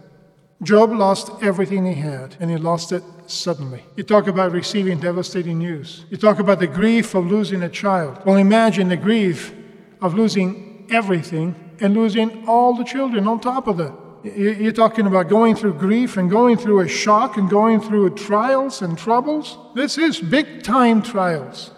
Job 0.62 0.90
lost 0.90 1.30
everything 1.40 1.86
he 1.86 1.94
had, 1.94 2.36
and 2.40 2.50
he 2.50 2.56
lost 2.56 2.90
it 2.90 3.04
suddenly. 3.28 3.84
You 3.94 4.02
talk 4.02 4.26
about 4.26 4.50
receiving 4.50 4.98
devastating 4.98 5.58
news. 5.58 6.04
You 6.10 6.16
talk 6.16 6.40
about 6.40 6.58
the 6.58 6.66
grief 6.66 7.14
of 7.14 7.26
losing 7.26 7.62
a 7.62 7.68
child. 7.68 8.20
Well, 8.26 8.36
imagine 8.36 8.88
the 8.88 8.96
grief 8.96 9.54
of 10.00 10.14
losing 10.14 10.88
everything 10.90 11.54
and 11.80 11.94
losing 11.94 12.48
all 12.48 12.74
the 12.74 12.82
children 12.82 13.28
on 13.28 13.38
top 13.38 13.68
of 13.68 13.76
that. 13.76 13.94
You're 14.24 14.72
talking 14.72 15.06
about 15.06 15.28
going 15.28 15.54
through 15.54 15.74
grief 15.74 16.16
and 16.16 16.28
going 16.28 16.56
through 16.56 16.80
a 16.80 16.88
shock 16.88 17.36
and 17.36 17.48
going 17.48 17.80
through 17.80 18.10
trials 18.14 18.82
and 18.82 18.98
troubles. 18.98 19.56
This 19.74 19.96
is 19.96 20.18
big 20.18 20.62
time 20.62 21.02
trials. 21.02 21.70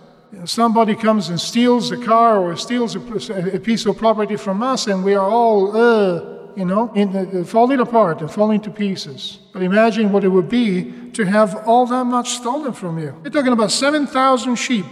Somebody 0.44 0.94
comes 0.94 1.28
and 1.28 1.40
steals 1.40 1.90
a 1.90 1.96
car 1.96 2.38
or 2.38 2.56
steals 2.56 2.94
a 2.96 3.60
piece 3.60 3.84
of 3.84 3.98
property 3.98 4.36
from 4.36 4.62
us, 4.62 4.86
and 4.86 5.04
we 5.04 5.14
are 5.14 5.28
all, 5.28 5.76
uh, 5.76 6.54
you 6.56 6.64
know, 6.64 6.90
the, 6.94 7.44
falling 7.44 7.80
apart 7.80 8.20
and 8.20 8.30
falling 8.30 8.60
to 8.60 8.70
pieces. 8.70 9.40
But 9.52 9.62
imagine 9.62 10.12
what 10.12 10.24
it 10.24 10.28
would 10.28 10.48
be 10.48 11.10
to 11.12 11.24
have 11.24 11.66
all 11.66 11.84
that 11.86 12.04
much 12.04 12.30
stolen 12.30 12.72
from 12.72 12.98
you. 12.98 13.14
You're 13.22 13.32
talking 13.32 13.52
about 13.52 13.72
7,000 13.72 14.54
sheep 14.54 14.86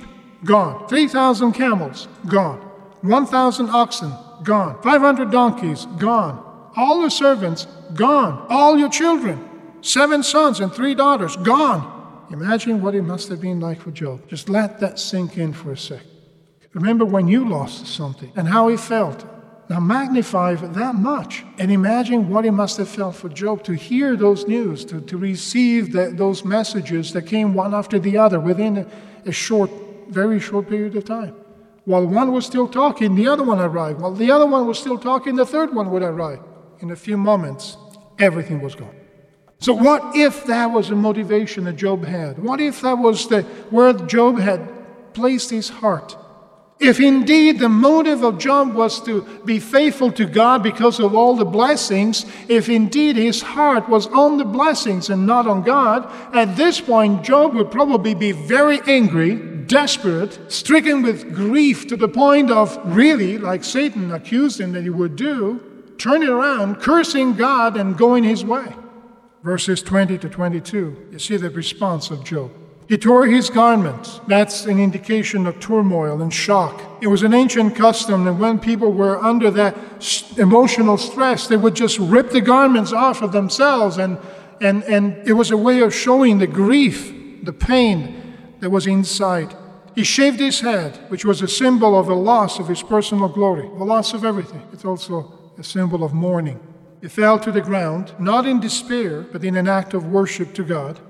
gone, 0.45 0.87
3,000 0.89 1.53
camels 1.53 2.09
gone, 2.27 2.59
1,000 3.03 3.71
oxen 3.71 4.13
gone, 4.43 4.83
500 4.83 5.31
donkeys 5.31 5.87
gone, 5.99 6.45
all 6.79 7.03
the 7.03 7.11
servants 7.11 7.67
gone, 7.95 8.47
all 8.49 8.79
your 8.79 8.89
children, 8.89 9.37
seven 9.81 10.23
sons 10.23 10.61
and 10.61 10.73
three 10.73 10.95
daughters 10.95 11.37
gone. 11.37 12.27
Imagine 12.31 12.81
what 12.81 12.95
it 12.95 13.03
must 13.03 13.29
have 13.29 13.41
been 13.41 13.59
like 13.59 13.81
for 13.81 13.91
Job. 13.91 14.29
Just 14.29 14.49
let 14.49 14.79
that 14.79 14.99
sink 14.99 15.37
in 15.37 15.53
for 15.53 15.73
a 15.73 15.77
sec. 15.77 16.03
Remember 16.75 17.05
when 17.05 17.27
you 17.27 17.49
lost 17.49 17.87
something 17.87 18.31
and 18.37 18.47
how 18.47 18.69
he 18.69 18.77
felt 18.77 19.27
now 19.69 19.81
magnify 19.81 20.55
that 20.55 20.95
much 20.95 21.45
and 21.59 21.73
imagine 21.73 22.29
what 22.29 22.47
it 22.47 22.53
must 22.53 22.77
have 22.77 22.89
felt 22.89 23.17
for 23.17 23.29
Job 23.29 23.65
to 23.65 23.73
hear 23.73 24.15
those 24.15 24.47
news, 24.47 24.85
to, 24.85 25.01
to 25.01 25.17
receive 25.19 25.93
the, 25.93 26.11
those 26.11 26.45
messages 26.45 27.13
that 27.13 27.23
came 27.23 27.55
one 27.55 27.75
after 27.75 27.99
the 27.99 28.17
other 28.17 28.39
within 28.39 28.79
a, 28.79 28.87
a 29.27 29.33
short, 29.33 29.71
very 30.09 30.39
short 30.39 30.69
period 30.69 30.95
of 30.97 31.05
time. 31.05 31.35
While 31.87 32.07
one 32.07 32.33
was 32.33 32.47
still 32.47 32.69
talking, 32.69 33.15
the 33.15 33.27
other 33.27 33.43
one 33.43 33.59
arrived. 33.59 34.01
While 34.01 34.15
the 34.15 34.31
other 34.31 34.47
one 34.47 34.67
was 34.67 34.79
still 34.79 34.99
talking, 34.99 35.35
the 35.35 35.47
third 35.47 35.75
one 35.75 35.91
would 35.91 36.03
arrive. 36.03 36.41
In 36.81 36.91
a 36.91 36.97
few 36.97 37.17
moments, 37.17 37.77
everything 38.19 38.61
was 38.61 38.75
gone. 38.75 38.95
So, 39.61 39.73
what 39.73 40.17
if 40.17 40.45
that 40.45 40.67
was 40.67 40.91
a 40.91 40.95
motivation 40.95 41.65
that 41.65 41.75
Job 41.75 42.05
had? 42.05 42.39
What 42.39 42.61
if 42.61 42.81
that 42.83 42.99
was 42.99 43.27
the, 43.29 43.43
where 43.71 43.93
Job 43.93 44.39
had 44.39 45.15
placed 45.15 45.51
his 45.51 45.69
heart? 45.69 46.17
If 46.81 47.01
indeed 47.01 47.59
the 47.59 47.69
motive 47.69 48.23
of 48.23 48.39
Job 48.39 48.75
was 48.75 49.03
to 49.03 49.23
be 49.45 49.59
faithful 49.59 50.13
to 50.13 50.27
God 50.27 50.63
because 50.63 51.01
of 51.01 51.13
all 51.13 51.35
the 51.35 51.45
blessings, 51.45 52.25
if 52.49 52.69
indeed 52.69 53.17
his 53.17 53.43
heart 53.43 53.89
was 53.89 54.07
on 54.07 54.37
the 54.37 54.45
blessings 54.45 55.11
and 55.11 55.27
not 55.27 55.49
on 55.49 55.63
God, 55.63 56.09
at 56.33 56.57
this 56.57 56.81
point 56.81 57.25
Job 57.25 57.55
would 57.55 57.73
probably 57.73 58.15
be 58.15 58.31
very 58.31 58.81
angry, 58.87 59.35
desperate, 59.35 60.39
stricken 60.53 61.03
with 61.03 61.35
grief 61.35 61.89
to 61.89 61.97
the 61.97 62.09
point 62.09 62.53
of 62.53 62.79
really, 62.85 63.39
like 63.39 63.65
Satan 63.65 64.13
accused 64.13 64.61
him 64.61 64.71
that 64.73 64.85
he 64.85 64.91
would 64.91 65.17
do, 65.17 65.61
turning 65.99 66.29
around, 66.29 66.77
cursing 66.77 67.35
God, 67.35 67.77
and 67.77 67.97
going 67.97 68.25
his 68.25 68.45
way. 68.45 68.75
Verses 69.43 69.83
20 69.83 70.19
to 70.19 70.29
22, 70.29 71.09
you 71.13 71.19
see 71.19 71.37
the 71.37 71.51
response 71.51 72.11
of 72.11 72.25
Job. 72.25 72.51
He 72.89 72.97
tore 72.97 73.27
his 73.27 73.51
garments. 73.51 74.19
That's 74.27 74.65
an 74.65 74.81
indication 74.81 75.47
of 75.47 75.61
turmoil 75.61 76.23
and 76.23 76.33
shock. 76.33 76.81
It 77.03 77.09
was 77.09 77.23
an 77.23 77.35
ancient 77.35 77.77
custom 77.77 78.25
that 78.25 78.33
when 78.33 78.59
people 78.59 78.93
were 78.93 79.23
under 79.23 79.51
that 79.51 79.77
emotional 80.39 80.97
stress, 80.97 81.47
they 81.49 81.59
would 81.59 81.77
just 81.77 81.99
rip 81.99 82.31
the 82.31 82.41
garments 82.41 82.93
off 82.93 83.21
of 83.21 83.33
themselves. 83.33 83.99
And, 83.99 84.19
and, 84.63 84.83
and 84.85 85.29
it 85.29 85.35
was 85.35 85.51
a 85.51 85.57
way 85.57 85.81
of 85.81 85.95
showing 85.95 86.39
the 86.39 86.47
grief, 86.47 87.13
the 87.43 87.53
pain 87.53 88.35
that 88.61 88.71
was 88.71 88.87
inside. 88.87 89.55
He 89.95 90.03
shaved 90.03 90.41
his 90.41 90.61
head, 90.61 90.99
which 91.09 91.27
was 91.27 91.43
a 91.43 91.49
symbol 91.49 91.99
of 91.99 92.07
the 92.07 92.17
loss 92.17 92.59
of 92.59 92.69
his 92.69 92.83
personal 92.83 93.29
glory, 93.29 93.69
the 93.69 93.85
loss 93.85 94.15
of 94.15 94.25
everything. 94.25 94.63
It's 94.73 94.87
also 94.87 95.38
a 95.59 95.65
symbol 95.65 96.05
of 96.05 96.15
mourning. 96.15 96.61
He 97.01 97.09
fell 97.09 97.39
to 97.41 97.53
the 97.53 97.61
ground, 97.61 98.15
not 98.19 98.47
in 98.47 98.61
despair, 98.61 99.23
but 99.23 99.45
in 99.45 99.57
an 99.57 99.69
act 99.69 99.95
of 99.95 100.07
worship 100.07 100.55
to 100.55 100.65
God. 100.65 101.01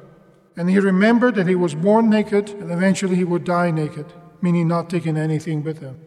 And 0.56 0.68
he 0.68 0.78
remembered 0.78 1.34
that 1.36 1.46
he 1.46 1.54
was 1.54 1.74
born 1.74 2.10
naked 2.10 2.50
and 2.50 2.70
eventually 2.70 3.16
he 3.16 3.24
would 3.24 3.44
die 3.44 3.70
naked, 3.70 4.06
meaning 4.42 4.68
not 4.68 4.90
taking 4.90 5.16
anything 5.16 5.62
with 5.62 5.80
him. 5.80 6.00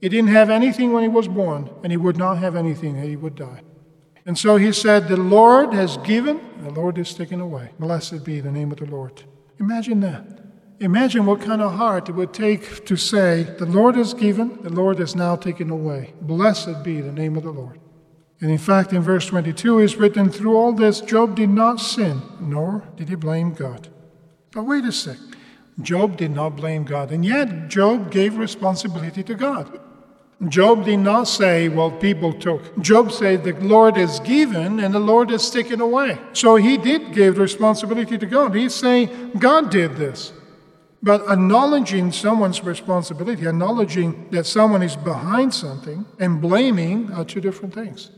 He 0.00 0.08
didn't 0.08 0.30
have 0.30 0.48
anything 0.48 0.92
when 0.92 1.02
he 1.02 1.08
was 1.08 1.28
born, 1.28 1.68
and 1.82 1.92
he 1.92 1.98
would 1.98 2.16
not 2.16 2.38
have 2.38 2.56
anything 2.56 2.94
when 2.94 3.08
he 3.08 3.16
would 3.16 3.34
die. 3.34 3.60
And 4.24 4.38
so 4.38 4.56
he 4.56 4.72
said, 4.72 5.08
The 5.08 5.16
Lord 5.16 5.74
has 5.74 5.98
given, 5.98 6.40
the 6.62 6.70
Lord 6.70 6.96
has 6.96 7.12
taken 7.12 7.40
away. 7.40 7.72
Blessed 7.78 8.24
be 8.24 8.40
the 8.40 8.50
name 8.50 8.72
of 8.72 8.78
the 8.78 8.86
Lord. 8.86 9.24
Imagine 9.58 10.00
that. 10.00 10.40
Imagine 10.80 11.26
what 11.26 11.42
kind 11.42 11.60
of 11.60 11.74
heart 11.74 12.08
it 12.08 12.12
would 12.12 12.32
take 12.32 12.86
to 12.86 12.96
say, 12.96 13.42
The 13.58 13.66
Lord 13.66 13.96
has 13.96 14.14
given, 14.14 14.62
the 14.62 14.70
Lord 14.70 14.98
has 14.98 15.14
now 15.14 15.36
taken 15.36 15.68
away. 15.68 16.14
Blessed 16.22 16.82
be 16.82 17.02
the 17.02 17.12
name 17.12 17.36
of 17.36 17.42
the 17.42 17.50
Lord. 17.50 17.78
And 18.40 18.50
in 18.50 18.56
fact, 18.56 18.94
in 18.94 19.02
verse 19.02 19.26
22 19.26 19.80
is 19.80 19.96
written, 19.96 20.30
Through 20.30 20.56
all 20.56 20.72
this, 20.72 21.02
Job 21.02 21.36
did 21.36 21.50
not 21.50 21.80
sin, 21.80 22.22
nor 22.40 22.82
did 22.96 23.10
he 23.10 23.14
blame 23.14 23.52
God. 23.52 23.88
But 24.52 24.62
wait 24.62 24.86
a 24.86 24.92
sec. 24.92 25.18
Job 25.82 26.16
did 26.16 26.30
not 26.30 26.56
blame 26.56 26.84
God, 26.84 27.12
and 27.12 27.24
yet 27.24 27.68
Job 27.68 28.10
gave 28.10 28.38
responsibility 28.38 29.22
to 29.22 29.34
God. 29.34 29.80
Job 30.48 30.86
did 30.86 31.00
not 31.00 31.24
say, 31.24 31.68
Well, 31.68 31.90
people 31.90 32.32
took. 32.32 32.78
Job 32.80 33.12
said, 33.12 33.44
The 33.44 33.52
Lord 33.52 33.98
has 33.98 34.18
given 34.20 34.80
and 34.80 34.94
the 34.94 34.98
Lord 34.98 35.28
has 35.28 35.50
taken 35.50 35.82
away. 35.82 36.18
So 36.32 36.56
he 36.56 36.78
did 36.78 37.12
give 37.12 37.36
responsibility 37.36 38.16
to 38.16 38.24
God. 38.24 38.54
He's 38.54 38.74
saying, 38.74 39.32
God 39.38 39.70
did 39.70 39.96
this. 39.96 40.32
But 41.02 41.22
acknowledging 41.30 42.12
someone's 42.12 42.62
responsibility, 42.62 43.46
acknowledging 43.46 44.28
that 44.30 44.44
someone 44.44 44.82
is 44.82 44.96
behind 44.96 45.54
something, 45.54 46.04
and 46.18 46.40
blaming 46.40 47.10
are 47.12 47.24
two 47.24 47.40
different 47.40 47.74
things. 47.74 48.10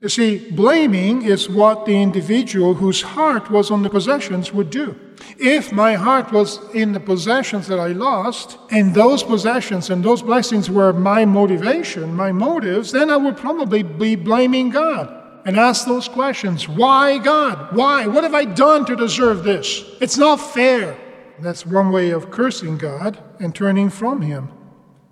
You 0.00 0.08
see, 0.08 0.50
blaming 0.50 1.22
is 1.22 1.48
what 1.48 1.86
the 1.86 1.94
individual 1.94 2.74
whose 2.74 3.02
heart 3.02 3.50
was 3.50 3.70
on 3.70 3.84
the 3.84 3.90
possessions 3.90 4.52
would 4.52 4.68
do. 4.68 4.98
If 5.38 5.72
my 5.72 5.94
heart 5.94 6.32
was 6.32 6.58
in 6.74 6.92
the 6.92 6.98
possessions 6.98 7.68
that 7.68 7.78
I 7.78 7.88
lost, 7.88 8.58
and 8.70 8.94
those 8.94 9.22
possessions 9.22 9.90
and 9.90 10.02
those 10.02 10.20
blessings 10.20 10.68
were 10.68 10.92
my 10.92 11.24
motivation, 11.24 12.14
my 12.14 12.32
motives, 12.32 12.90
then 12.90 13.10
I 13.10 13.16
would 13.16 13.36
probably 13.36 13.84
be 13.84 14.16
blaming 14.16 14.70
God 14.70 15.22
and 15.44 15.56
ask 15.56 15.86
those 15.86 16.08
questions. 16.08 16.68
Why, 16.68 17.18
God? 17.18 17.76
Why? 17.76 18.08
What 18.08 18.24
have 18.24 18.34
I 18.34 18.44
done 18.44 18.84
to 18.86 18.96
deserve 18.96 19.44
this? 19.44 19.84
It's 20.00 20.18
not 20.18 20.36
fair. 20.36 20.96
That's 21.42 21.66
one 21.66 21.90
way 21.90 22.10
of 22.10 22.30
cursing 22.30 22.78
God 22.78 23.18
and 23.40 23.54
turning 23.54 23.90
from 23.90 24.22
Him. 24.22 24.48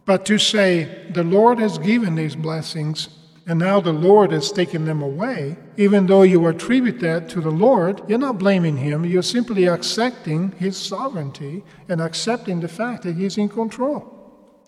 But 0.05 0.25
to 0.27 0.39
say, 0.39 1.07
the 1.11 1.25
Lord 1.25 1.59
has 1.59 1.79
given 1.79 2.15
these 2.15 2.37
blessings, 2.37 3.09
and 3.47 3.59
now 3.59 3.81
the 3.81 3.93
Lord 3.93 4.33
has 4.33 4.53
taken 4.53 4.85
them 4.85 5.03
away, 5.03 5.57
even 5.77 6.07
though 6.07 6.23
you 6.23 6.47
attribute 6.47 7.01
that 7.01 7.29
to 7.31 7.41
the 7.41 7.51
Lord, 7.51 8.03
you're 8.09 8.19
not 8.19 8.39
blaming 8.39 8.77
Him. 8.77 9.05
You're 9.05 9.23
simply 9.23 9.67
accepting 9.67 10.53
His 10.53 10.77
sovereignty 10.77 11.65
and 11.89 12.01
accepting 12.01 12.61
the 12.61 12.69
fact 12.69 13.03
that 13.03 13.17
He's 13.17 13.37
in 13.37 13.49
control. 13.49 14.17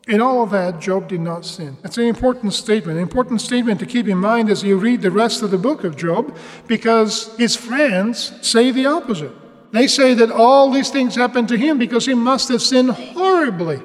In 0.08 0.20
all 0.20 0.42
of 0.42 0.50
that, 0.50 0.80
Job 0.80 1.06
did 1.08 1.20
not 1.20 1.46
sin. 1.46 1.76
That's 1.82 1.98
an 1.98 2.04
important 2.04 2.52
statement, 2.54 2.98
an 2.98 3.02
important 3.02 3.40
statement 3.40 3.78
to 3.80 3.86
keep 3.86 4.08
in 4.08 4.18
mind 4.18 4.50
as 4.50 4.64
you 4.64 4.76
read 4.76 5.00
the 5.00 5.12
rest 5.12 5.42
of 5.42 5.52
the 5.52 5.58
book 5.58 5.84
of 5.84 5.96
Job, 5.96 6.36
because 6.66 7.36
his 7.36 7.54
friends 7.54 8.32
say 8.46 8.72
the 8.72 8.86
opposite. 8.86 9.32
They 9.72 9.86
say 9.86 10.14
that 10.14 10.30
all 10.30 10.70
these 10.70 10.90
things 10.90 11.14
happened 11.14 11.48
to 11.48 11.56
him 11.56 11.78
because 11.78 12.06
he 12.06 12.14
must 12.14 12.48
have 12.48 12.62
sinned 12.62 12.90
horribly. 12.90 13.80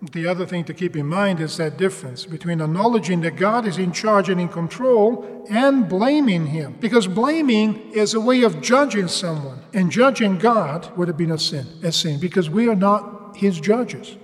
The 0.00 0.28
other 0.28 0.46
thing 0.46 0.62
to 0.64 0.74
keep 0.74 0.94
in 0.94 1.06
mind 1.06 1.40
is 1.40 1.56
that 1.56 1.76
difference 1.76 2.24
between 2.24 2.60
acknowledging 2.60 3.20
that 3.22 3.34
God 3.34 3.66
is 3.66 3.78
in 3.78 3.90
charge 3.90 4.28
and 4.28 4.40
in 4.40 4.48
control 4.48 5.44
and 5.50 5.88
blaming 5.88 6.46
Him. 6.46 6.76
Because 6.78 7.08
blaming 7.08 7.90
is 7.90 8.14
a 8.14 8.20
way 8.20 8.42
of 8.42 8.60
judging 8.60 9.08
someone, 9.08 9.60
and 9.74 9.90
judging 9.90 10.38
God 10.38 10.96
would 10.96 11.08
have 11.08 11.16
been 11.16 11.32
a 11.32 11.38
sin, 11.38 11.66
a 11.82 11.90
sin, 11.90 12.20
because 12.20 12.48
we 12.48 12.68
are 12.68 12.76
not 12.76 13.36
His 13.36 13.60
judges. 13.60 14.16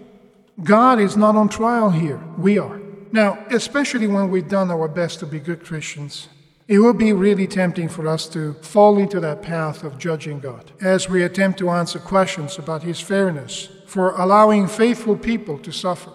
God 0.62 1.00
is 1.00 1.16
not 1.16 1.34
on 1.34 1.48
trial 1.48 1.90
here, 1.90 2.22
we 2.38 2.56
are. 2.56 2.80
Now, 3.10 3.44
especially 3.50 4.06
when 4.06 4.30
we've 4.30 4.48
done 4.48 4.70
our 4.70 4.86
best 4.86 5.18
to 5.20 5.26
be 5.26 5.40
good 5.40 5.64
Christians, 5.64 6.28
it 6.66 6.78
would 6.78 6.96
be 6.96 7.12
really 7.12 7.46
tempting 7.46 7.88
for 7.88 8.08
us 8.08 8.26
to 8.28 8.54
fall 8.54 8.98
into 8.98 9.20
that 9.20 9.42
path 9.42 9.84
of 9.84 9.98
judging 9.98 10.40
God 10.40 10.72
as 10.80 11.08
we 11.08 11.22
attempt 11.22 11.58
to 11.58 11.70
answer 11.70 11.98
questions 11.98 12.58
about 12.58 12.82
His 12.82 13.00
fairness 13.00 13.68
for 13.86 14.12
allowing 14.12 14.66
faithful 14.66 15.16
people 15.16 15.58
to 15.58 15.72
suffer. 15.72 16.10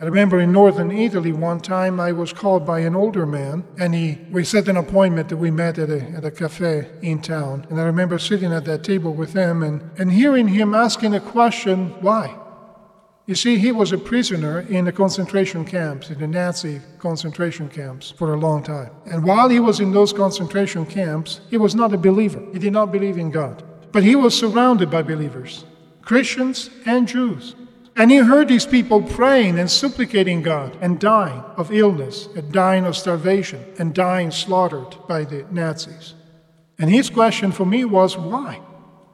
I 0.00 0.04
remember 0.04 0.40
in 0.40 0.50
northern 0.50 0.90
Italy 0.90 1.32
one 1.32 1.60
time 1.60 2.00
I 2.00 2.12
was 2.12 2.32
called 2.32 2.64
by 2.64 2.80
an 2.80 2.96
older 2.96 3.26
man 3.26 3.64
and 3.78 3.94
he 3.94 4.18
we 4.30 4.44
set 4.44 4.66
an 4.68 4.78
appointment 4.78 5.28
that 5.28 5.36
we 5.36 5.50
met 5.50 5.78
at 5.78 5.90
a, 5.90 6.00
at 6.16 6.24
a 6.24 6.30
cafe 6.30 6.88
in 7.02 7.20
town. 7.20 7.66
And 7.68 7.78
I 7.78 7.84
remember 7.84 8.18
sitting 8.18 8.50
at 8.50 8.64
that 8.64 8.82
table 8.82 9.12
with 9.12 9.34
him 9.34 9.62
and, 9.62 9.82
and 9.98 10.10
hearing 10.10 10.48
him 10.48 10.74
asking 10.74 11.14
a 11.14 11.20
question, 11.20 11.90
why? 12.00 12.34
You 13.26 13.34
see, 13.34 13.58
he 13.58 13.70
was 13.70 13.92
a 13.92 13.98
prisoner 13.98 14.60
in 14.60 14.86
the 14.86 14.92
concentration 14.92 15.64
camps, 15.64 16.10
in 16.10 16.18
the 16.18 16.26
Nazi 16.26 16.80
concentration 16.98 17.68
camps, 17.68 18.10
for 18.10 18.34
a 18.34 18.38
long 18.38 18.62
time. 18.62 18.90
And 19.06 19.24
while 19.24 19.48
he 19.48 19.60
was 19.60 19.78
in 19.78 19.92
those 19.92 20.12
concentration 20.12 20.84
camps, 20.84 21.40
he 21.48 21.56
was 21.56 21.74
not 21.74 21.94
a 21.94 21.98
believer. 21.98 22.42
He 22.52 22.58
did 22.58 22.72
not 22.72 22.90
believe 22.90 23.18
in 23.18 23.30
God. 23.30 23.62
But 23.92 24.02
he 24.02 24.16
was 24.16 24.36
surrounded 24.36 24.90
by 24.90 25.02
believers. 25.02 25.64
Christians 26.02 26.70
and 26.86 27.06
Jews. 27.06 27.54
And 27.96 28.10
he 28.10 28.16
heard 28.16 28.48
these 28.48 28.66
people 28.66 29.02
praying 29.02 29.58
and 29.58 29.70
supplicating 29.70 30.42
God 30.42 30.76
and 30.80 30.98
dying 30.98 31.42
of 31.56 31.72
illness, 31.72 32.28
and 32.34 32.50
dying 32.50 32.86
of 32.86 32.96
starvation, 32.96 33.64
and 33.78 33.94
dying 33.94 34.30
slaughtered 34.30 34.96
by 35.06 35.24
the 35.24 35.44
Nazis. 35.50 36.14
And 36.78 36.88
his 36.88 37.10
question 37.10 37.52
for 37.52 37.66
me 37.66 37.84
was 37.84 38.16
why? 38.16 38.60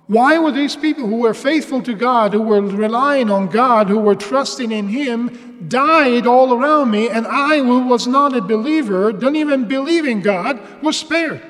Why 0.08 0.38
were 0.38 0.52
these 0.52 0.76
people 0.76 1.06
who 1.08 1.16
were 1.16 1.34
faithful 1.34 1.82
to 1.82 1.94
God, 1.94 2.32
who 2.32 2.42
were 2.42 2.62
relying 2.62 3.28
on 3.30 3.48
God, 3.48 3.88
who 3.88 3.98
were 3.98 4.14
trusting 4.14 4.70
in 4.70 4.88
Him, 4.88 5.66
died 5.68 6.26
all 6.26 6.52
around 6.52 6.92
me, 6.92 7.08
and 7.08 7.26
I, 7.26 7.58
who 7.58 7.88
was 7.88 8.06
not 8.06 8.36
a 8.36 8.40
believer, 8.40 9.12
don't 9.12 9.34
even 9.34 9.66
believe 9.66 10.06
in 10.06 10.20
God, 10.20 10.60
was 10.82 10.96
spared? 10.96 11.42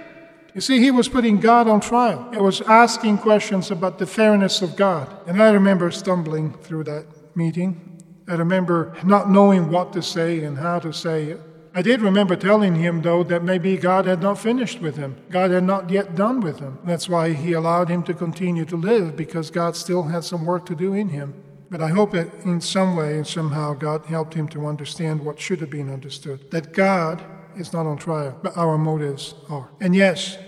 You 0.54 0.62
see, 0.62 0.80
he 0.80 0.90
was 0.90 1.06
putting 1.06 1.38
God 1.38 1.68
on 1.68 1.80
trial. 1.80 2.30
He 2.32 2.38
was 2.38 2.62
asking 2.62 3.18
questions 3.18 3.70
about 3.70 3.98
the 3.98 4.06
fairness 4.06 4.62
of 4.62 4.74
God. 4.74 5.14
And 5.26 5.42
I 5.42 5.50
remember 5.50 5.90
stumbling 5.90 6.54
through 6.54 6.84
that 6.84 7.04
meeting. 7.36 8.02
I 8.26 8.36
remember 8.36 8.96
not 9.04 9.30
knowing 9.30 9.70
what 9.70 9.92
to 9.92 10.00
say 10.00 10.44
and 10.44 10.56
how 10.56 10.78
to 10.78 10.94
say 10.94 11.24
it. 11.24 11.40
I 11.76 11.82
did 11.82 12.00
remember 12.00 12.36
telling 12.36 12.76
him, 12.76 13.02
though, 13.02 13.22
that 13.24 13.44
maybe 13.44 13.76
God 13.76 14.06
had 14.06 14.22
not 14.22 14.38
finished 14.38 14.80
with 14.80 14.96
him. 14.96 15.14
God 15.28 15.50
had 15.50 15.64
not 15.64 15.90
yet 15.90 16.14
done 16.14 16.40
with 16.40 16.58
him. 16.58 16.78
That's 16.84 17.06
why 17.06 17.34
he 17.34 17.52
allowed 17.52 17.90
him 17.90 18.02
to 18.04 18.14
continue 18.14 18.64
to 18.64 18.76
live, 18.76 19.14
because 19.14 19.50
God 19.50 19.76
still 19.76 20.04
had 20.04 20.24
some 20.24 20.46
work 20.46 20.64
to 20.66 20.74
do 20.74 20.94
in 20.94 21.10
him. 21.10 21.34
But 21.68 21.82
I 21.82 21.88
hope 21.88 22.12
that 22.12 22.32
in 22.46 22.62
some 22.62 22.96
way, 22.96 23.16
and 23.16 23.26
somehow, 23.26 23.74
God 23.74 24.06
helped 24.06 24.32
him 24.32 24.48
to 24.48 24.66
understand 24.66 25.22
what 25.22 25.38
should 25.38 25.60
have 25.60 25.68
been 25.68 25.92
understood 25.92 26.50
that 26.50 26.72
God 26.72 27.22
is 27.58 27.74
not 27.74 27.84
on 27.84 27.98
trial, 27.98 28.38
but 28.42 28.56
our 28.56 28.78
motives 28.78 29.34
are. 29.50 29.68
And 29.78 29.94
yes, 29.94 30.38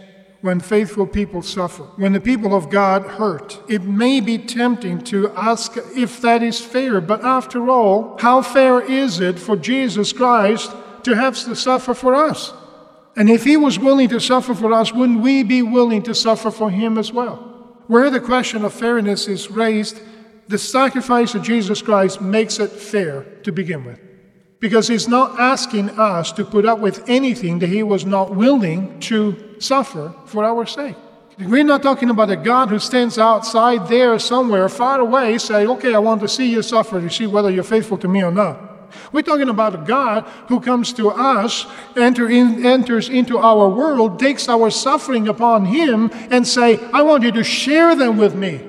when 0.40 0.60
faithful 0.60 1.06
people 1.06 1.42
suffer, 1.42 1.82
when 1.96 2.14
the 2.14 2.20
people 2.22 2.54
of 2.54 2.70
God 2.70 3.02
hurt. 3.02 3.60
It 3.68 3.82
may 3.82 4.20
be 4.20 4.38
tempting 4.38 5.02
to 5.04 5.30
ask 5.32 5.76
if 5.94 6.22
that 6.22 6.42
is 6.42 6.58
fair, 6.58 7.02
but 7.02 7.22
after 7.22 7.68
all, 7.68 8.16
how 8.18 8.40
fair 8.40 8.80
is 8.80 9.20
it 9.20 9.38
for 9.38 9.56
Jesus 9.56 10.14
Christ 10.14 10.72
to 11.08 11.16
have 11.16 11.36
to 11.44 11.56
suffer 11.56 11.94
for 11.94 12.14
us? 12.14 12.52
And 13.16 13.28
if 13.28 13.44
he 13.44 13.56
was 13.56 13.78
willing 13.78 14.08
to 14.10 14.20
suffer 14.20 14.54
for 14.54 14.72
us, 14.72 14.92
wouldn't 14.92 15.20
we 15.20 15.42
be 15.42 15.62
willing 15.62 16.02
to 16.02 16.14
suffer 16.14 16.50
for 16.50 16.70
him 16.70 16.98
as 16.98 17.12
well? 17.12 17.36
Where 17.88 18.10
the 18.10 18.20
question 18.20 18.64
of 18.64 18.72
fairness 18.72 19.26
is 19.26 19.50
raised, 19.50 20.00
the 20.46 20.58
sacrifice 20.58 21.34
of 21.34 21.42
Jesus 21.42 21.82
Christ 21.82 22.20
makes 22.20 22.58
it 22.58 22.70
fair 22.70 23.24
to 23.42 23.50
begin 23.52 23.84
with 23.84 24.00
because 24.60 24.88
he's 24.88 25.08
not 25.08 25.38
asking 25.38 25.90
us 25.90 26.32
to 26.32 26.44
put 26.44 26.66
up 26.66 26.80
with 26.80 27.08
anything 27.08 27.60
that 27.60 27.68
he 27.68 27.82
was 27.82 28.04
not 28.04 28.34
willing 28.34 28.98
to 29.00 29.54
suffer 29.58 30.14
for 30.26 30.44
our 30.44 30.66
sake. 30.66 30.96
We're 31.38 31.62
not 31.62 31.82
talking 31.82 32.10
about 32.10 32.30
a 32.30 32.36
God 32.36 32.68
who 32.68 32.80
stands 32.80 33.16
outside 33.16 33.86
there 33.86 34.18
somewhere 34.18 34.68
far 34.68 34.98
away 35.00 35.38
saying, 35.38 35.68
Okay, 35.68 35.94
I 35.94 35.98
want 35.98 36.20
to 36.22 36.28
see 36.28 36.50
you 36.50 36.62
suffer 36.62 37.00
to 37.00 37.10
see 37.10 37.28
whether 37.28 37.50
you're 37.50 37.62
faithful 37.62 37.98
to 37.98 38.08
me 38.08 38.24
or 38.24 38.32
not. 38.32 38.77
We're 39.12 39.22
talking 39.22 39.48
about 39.48 39.86
God 39.86 40.24
who 40.48 40.60
comes 40.60 40.92
to 40.94 41.10
us, 41.10 41.66
enter 41.96 42.28
in, 42.28 42.64
enters 42.64 43.08
into 43.08 43.38
our 43.38 43.68
world, 43.68 44.18
takes 44.18 44.48
our 44.48 44.70
suffering 44.70 45.28
upon 45.28 45.64
him, 45.66 46.10
and 46.30 46.46
say, 46.46 46.78
I 46.92 47.02
want 47.02 47.22
you 47.22 47.32
to 47.32 47.44
share 47.44 47.94
them 47.94 48.16
with 48.16 48.34
me. 48.34 48.60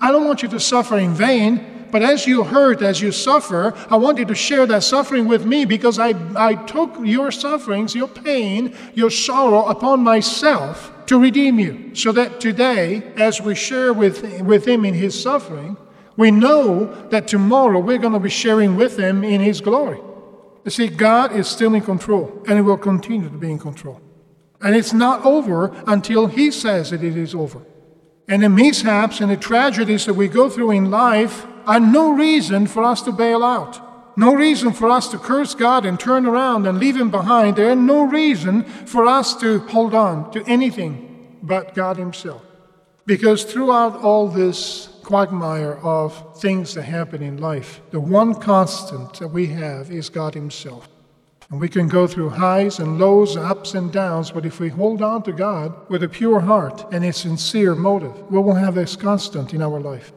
I 0.00 0.12
don't 0.12 0.26
want 0.26 0.42
you 0.42 0.48
to 0.48 0.60
suffer 0.60 0.98
in 0.98 1.14
vain. 1.14 1.74
But 1.90 2.02
as 2.02 2.26
you 2.26 2.44
hurt, 2.44 2.82
as 2.82 3.00
you 3.00 3.12
suffer, 3.12 3.74
I 3.90 3.96
want 3.96 4.18
you 4.18 4.26
to 4.26 4.34
share 4.34 4.66
that 4.66 4.82
suffering 4.82 5.26
with 5.26 5.46
me 5.46 5.64
because 5.64 5.98
I, 5.98 6.14
I 6.36 6.54
took 6.54 6.96
your 7.02 7.30
sufferings, 7.30 7.94
your 7.94 8.08
pain, 8.08 8.74
your 8.94 9.10
sorrow 9.10 9.64
upon 9.66 10.00
myself 10.00 10.92
to 11.06 11.18
redeem 11.18 11.58
you. 11.58 11.94
So 11.94 12.12
that 12.12 12.40
today, 12.40 13.02
as 13.16 13.40
we 13.40 13.54
share 13.54 13.92
with, 13.92 14.42
with 14.42 14.66
Him 14.68 14.84
in 14.84 14.94
His 14.94 15.20
suffering, 15.20 15.76
we 16.18 16.32
know 16.32 16.86
that 17.10 17.28
tomorrow 17.28 17.78
we're 17.78 17.96
going 17.96 18.12
to 18.12 18.18
be 18.18 18.28
sharing 18.28 18.74
with 18.74 18.98
Him 18.98 19.22
in 19.22 19.40
His 19.40 19.60
glory. 19.60 20.00
You 20.64 20.70
see, 20.72 20.88
God 20.88 21.30
is 21.30 21.46
still 21.46 21.72
in 21.74 21.80
control 21.80 22.42
and 22.48 22.56
He 22.56 22.60
will 22.60 22.76
continue 22.76 23.30
to 23.30 23.36
be 23.36 23.52
in 23.52 23.60
control. 23.60 24.00
And 24.60 24.74
it's 24.74 24.92
not 24.92 25.24
over 25.24 25.72
until 25.86 26.26
He 26.26 26.50
says 26.50 26.90
that 26.90 27.04
it 27.04 27.16
is 27.16 27.36
over. 27.36 27.62
And 28.26 28.42
the 28.42 28.48
mishaps 28.48 29.20
and 29.20 29.30
the 29.30 29.36
tragedies 29.36 30.06
that 30.06 30.14
we 30.14 30.26
go 30.26 30.50
through 30.50 30.72
in 30.72 30.90
life 30.90 31.46
are 31.66 31.78
no 31.78 32.10
reason 32.10 32.66
for 32.66 32.82
us 32.82 33.00
to 33.02 33.12
bail 33.12 33.44
out. 33.44 33.80
No 34.18 34.34
reason 34.34 34.72
for 34.72 34.90
us 34.90 35.08
to 35.12 35.18
curse 35.18 35.54
God 35.54 35.86
and 35.86 36.00
turn 36.00 36.26
around 36.26 36.66
and 36.66 36.80
leave 36.80 36.96
Him 36.96 37.12
behind. 37.12 37.54
There 37.54 37.70
is 37.70 37.76
no 37.76 38.02
reason 38.02 38.64
for 38.64 39.06
us 39.06 39.36
to 39.36 39.60
hold 39.60 39.94
on 39.94 40.32
to 40.32 40.42
anything 40.48 41.38
but 41.44 41.76
God 41.76 41.96
Himself. 41.96 42.42
Because 43.06 43.44
throughout 43.44 44.02
all 44.02 44.26
this 44.26 44.97
quagmire 45.08 45.78
of 45.82 46.38
things 46.38 46.74
that 46.74 46.82
happen 46.82 47.22
in 47.22 47.38
life, 47.38 47.80
the 47.92 47.98
one 47.98 48.34
constant 48.34 49.14
that 49.14 49.28
we 49.28 49.46
have 49.46 49.90
is 49.90 50.10
God 50.10 50.34
Himself. 50.34 50.86
And 51.48 51.58
we 51.58 51.70
can 51.70 51.88
go 51.88 52.06
through 52.06 52.28
highs 52.28 52.78
and 52.78 52.98
lows, 52.98 53.34
ups 53.34 53.72
and 53.72 53.90
downs, 53.90 54.30
but 54.30 54.44
if 54.44 54.60
we 54.60 54.68
hold 54.68 55.00
on 55.00 55.22
to 55.22 55.32
God 55.32 55.88
with 55.88 56.02
a 56.02 56.10
pure 56.10 56.40
heart 56.40 56.84
and 56.92 57.02
a 57.06 57.12
sincere 57.14 57.74
motive, 57.74 58.30
we 58.30 58.38
will 58.38 58.52
have 58.52 58.74
this 58.74 58.96
constant 58.96 59.54
in 59.54 59.62
our 59.62 59.80
life. 59.80 60.12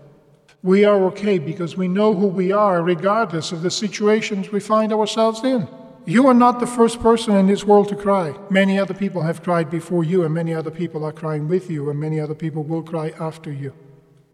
We 0.61 0.83
are 0.83 1.05
okay 1.05 1.39
because 1.39 1.77
we 1.77 1.87
know 1.87 2.13
who 2.13 2.27
we 2.27 2.51
are, 2.51 2.83
regardless 2.83 3.53
of 3.53 3.61
the 3.61 3.71
situations 3.71 4.51
we 4.51 4.59
find 4.59 4.91
ourselves 4.91 5.41
in. 5.45 5.69
You 6.05 6.27
are 6.27 6.33
not 6.33 6.59
the 6.59 6.67
first 6.67 6.99
person 6.99 7.37
in 7.37 7.47
this 7.47 7.63
world 7.63 7.87
to 7.89 7.95
cry. 7.95 8.35
Many 8.49 8.77
other 8.77 8.93
people 8.93 9.21
have 9.21 9.41
cried 9.41 9.69
before 9.69 10.03
you, 10.03 10.25
and 10.25 10.33
many 10.33 10.53
other 10.53 10.71
people 10.71 11.05
are 11.05 11.13
crying 11.13 11.47
with 11.47 11.71
you, 11.71 11.89
and 11.89 11.97
many 11.97 12.19
other 12.19 12.35
people 12.35 12.63
will 12.63 12.83
cry 12.83 13.13
after 13.17 13.53
you. 13.53 13.71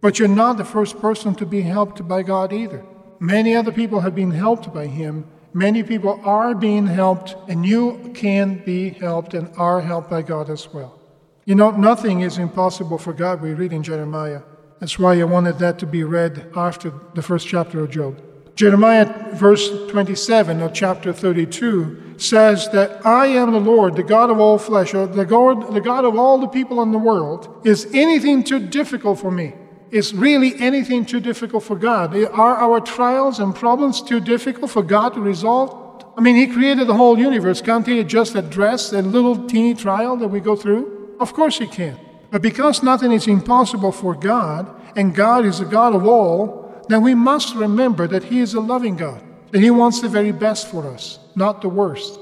But 0.01 0.19
you're 0.19 0.27
not 0.27 0.57
the 0.57 0.65
first 0.65 0.99
person 0.99 1.35
to 1.35 1.45
be 1.45 1.61
helped 1.61 2.07
by 2.07 2.23
God 2.23 2.53
either. 2.53 2.85
Many 3.19 3.55
other 3.55 3.71
people 3.71 4.01
have 4.01 4.13
been 4.13 4.31
helped 4.31 4.73
by 4.73 4.87
Him, 4.87 5.25
Many 5.57 5.81
people 5.81 6.21
are 6.23 6.53
being 6.53 6.85
helped, 6.85 7.35
and 7.47 7.65
you 7.65 8.11
can 8.13 8.63
be 8.63 8.89
helped 8.89 9.33
and 9.33 9.49
are 9.57 9.81
helped 9.81 10.07
by 10.07 10.21
God 10.21 10.51
as 10.51 10.71
well. 10.71 10.99
You 11.45 11.55
know, 11.55 11.71
nothing 11.71 12.21
is 12.21 12.37
impossible 12.37 12.99
for 12.99 13.11
God, 13.11 13.41
we 13.41 13.55
read 13.55 13.73
in 13.73 13.81
Jeremiah. 13.81 14.41
That's 14.79 14.99
why 14.99 15.19
I 15.19 15.23
wanted 15.23 15.57
that 15.57 15.79
to 15.79 15.87
be 15.87 16.03
read 16.03 16.51
after 16.55 16.93
the 17.15 17.23
first 17.23 17.47
chapter 17.47 17.79
of 17.79 17.89
Job. 17.89 18.21
Jeremiah, 18.55 19.33
verse 19.33 19.67
27 19.89 20.61
of 20.61 20.73
chapter 20.73 21.11
32, 21.11 22.15
says 22.17 22.69
that 22.69 23.03
I 23.03 23.25
am 23.25 23.51
the 23.51 23.59
Lord, 23.59 23.95
the 23.95 24.03
God 24.03 24.29
of 24.29 24.39
all 24.39 24.59
flesh, 24.59 24.93
or 24.93 25.07
the 25.07 25.25
God, 25.25 25.73
the 25.73 25.81
God 25.81 26.05
of 26.05 26.19
all 26.19 26.37
the 26.37 26.47
people 26.47 26.83
in 26.83 26.91
the 26.91 26.99
world. 26.99 27.61
Is 27.63 27.87
anything 27.93 28.43
too 28.43 28.59
difficult 28.59 29.19
for 29.19 29.31
me? 29.31 29.53
Is 29.89 30.13
really 30.13 30.53
anything 30.59 31.05
too 31.05 31.19
difficult 31.19 31.63
for 31.63 31.75
God? 31.75 32.15
Are 32.15 32.55
our 32.55 32.81
trials 32.81 33.39
and 33.39 33.55
problems 33.55 34.01
too 34.01 34.19
difficult 34.19 34.71
for 34.71 34.83
God 34.83 35.13
to 35.13 35.21
resolve? 35.21 36.03
I 36.17 36.21
mean, 36.21 36.35
He 36.35 36.47
created 36.47 36.87
the 36.87 36.93
whole 36.93 37.17
universe. 37.17 37.61
Can't 37.61 37.87
He 37.87 38.03
just 38.03 38.35
address 38.35 38.91
a 38.91 39.01
little 39.01 39.47
teeny 39.47 39.75
trial 39.75 40.17
that 40.17 40.27
we 40.27 40.39
go 40.39 40.55
through? 40.55 41.15
Of 41.19 41.33
course 41.33 41.57
He 41.57 41.67
can. 41.67 41.97
But 42.31 42.41
because 42.41 42.83
nothing 42.83 43.11
is 43.11 43.27
impossible 43.27 43.91
for 43.91 44.13
God, 44.13 44.69
and 44.97 45.15
God 45.15 45.45
is 45.45 45.59
the 45.59 45.65
God 45.65 45.95
of 45.95 46.05
all, 46.05 46.83
then 46.89 47.01
we 47.01 47.13
must 47.13 47.55
remember 47.55 48.07
that 48.07 48.23
He 48.23 48.39
is 48.39 48.55
a 48.55 48.59
loving 48.59 48.97
God, 48.97 49.21
that 49.51 49.61
He 49.61 49.69
wants 49.69 50.01
the 50.01 50.09
very 50.09 50.31
best 50.31 50.69
for 50.69 50.87
us, 50.87 51.19
not 51.35 51.61
the 51.61 51.69
worst. 51.69 52.19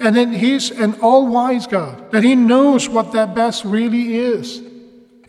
And 0.00 0.16
that 0.16 0.28
He's 0.28 0.70
an 0.70 1.00
all 1.00 1.26
wise 1.26 1.66
God, 1.66 2.12
that 2.12 2.24
He 2.24 2.34
knows 2.34 2.88
what 2.88 3.12
that 3.12 3.34
best 3.34 3.64
really 3.64 4.16
is. 4.16 4.62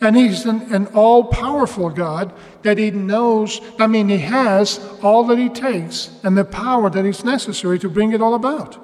And 0.00 0.16
he's 0.16 0.44
an, 0.44 0.72
an 0.74 0.88
all 0.88 1.24
powerful 1.24 1.88
God 1.90 2.34
that 2.62 2.78
he 2.78 2.90
knows, 2.90 3.60
I 3.78 3.86
mean, 3.86 4.08
he 4.08 4.18
has 4.18 4.78
all 5.02 5.24
that 5.24 5.38
he 5.38 5.48
takes 5.48 6.10
and 6.22 6.36
the 6.36 6.44
power 6.44 6.90
that 6.90 7.06
is 7.06 7.24
necessary 7.24 7.78
to 7.78 7.88
bring 7.88 8.12
it 8.12 8.20
all 8.20 8.34
about. 8.34 8.82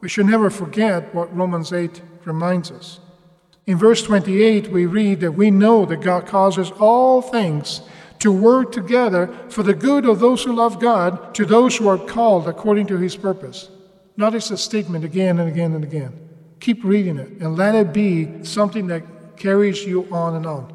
We 0.00 0.08
should 0.08 0.26
never 0.26 0.50
forget 0.50 1.14
what 1.14 1.34
Romans 1.36 1.72
8 1.72 2.02
reminds 2.24 2.70
us. 2.70 3.00
In 3.66 3.76
verse 3.76 4.02
28, 4.02 4.68
we 4.68 4.86
read 4.86 5.20
that 5.20 5.32
we 5.32 5.50
know 5.50 5.84
that 5.86 6.00
God 6.00 6.26
causes 6.26 6.70
all 6.72 7.22
things 7.22 7.82
to 8.18 8.32
work 8.32 8.72
together 8.72 9.28
for 9.48 9.62
the 9.62 9.74
good 9.74 10.06
of 10.06 10.18
those 10.18 10.42
who 10.42 10.52
love 10.52 10.80
God, 10.80 11.34
to 11.34 11.44
those 11.44 11.76
who 11.76 11.88
are 11.88 11.98
called 11.98 12.48
according 12.48 12.86
to 12.88 12.98
his 12.98 13.16
purpose. 13.16 13.70
Notice 14.16 14.48
the 14.48 14.56
statement 14.56 15.04
again 15.04 15.38
and 15.38 15.48
again 15.48 15.74
and 15.74 15.84
again. 15.84 16.28
Keep 16.60 16.84
reading 16.84 17.18
it 17.18 17.28
and 17.40 17.56
let 17.56 17.74
it 17.74 17.92
be 17.92 18.44
something 18.44 18.88
that 18.88 19.02
carries 19.40 19.84
you 19.84 20.06
on 20.12 20.36
and 20.36 20.46
on. 20.46 20.72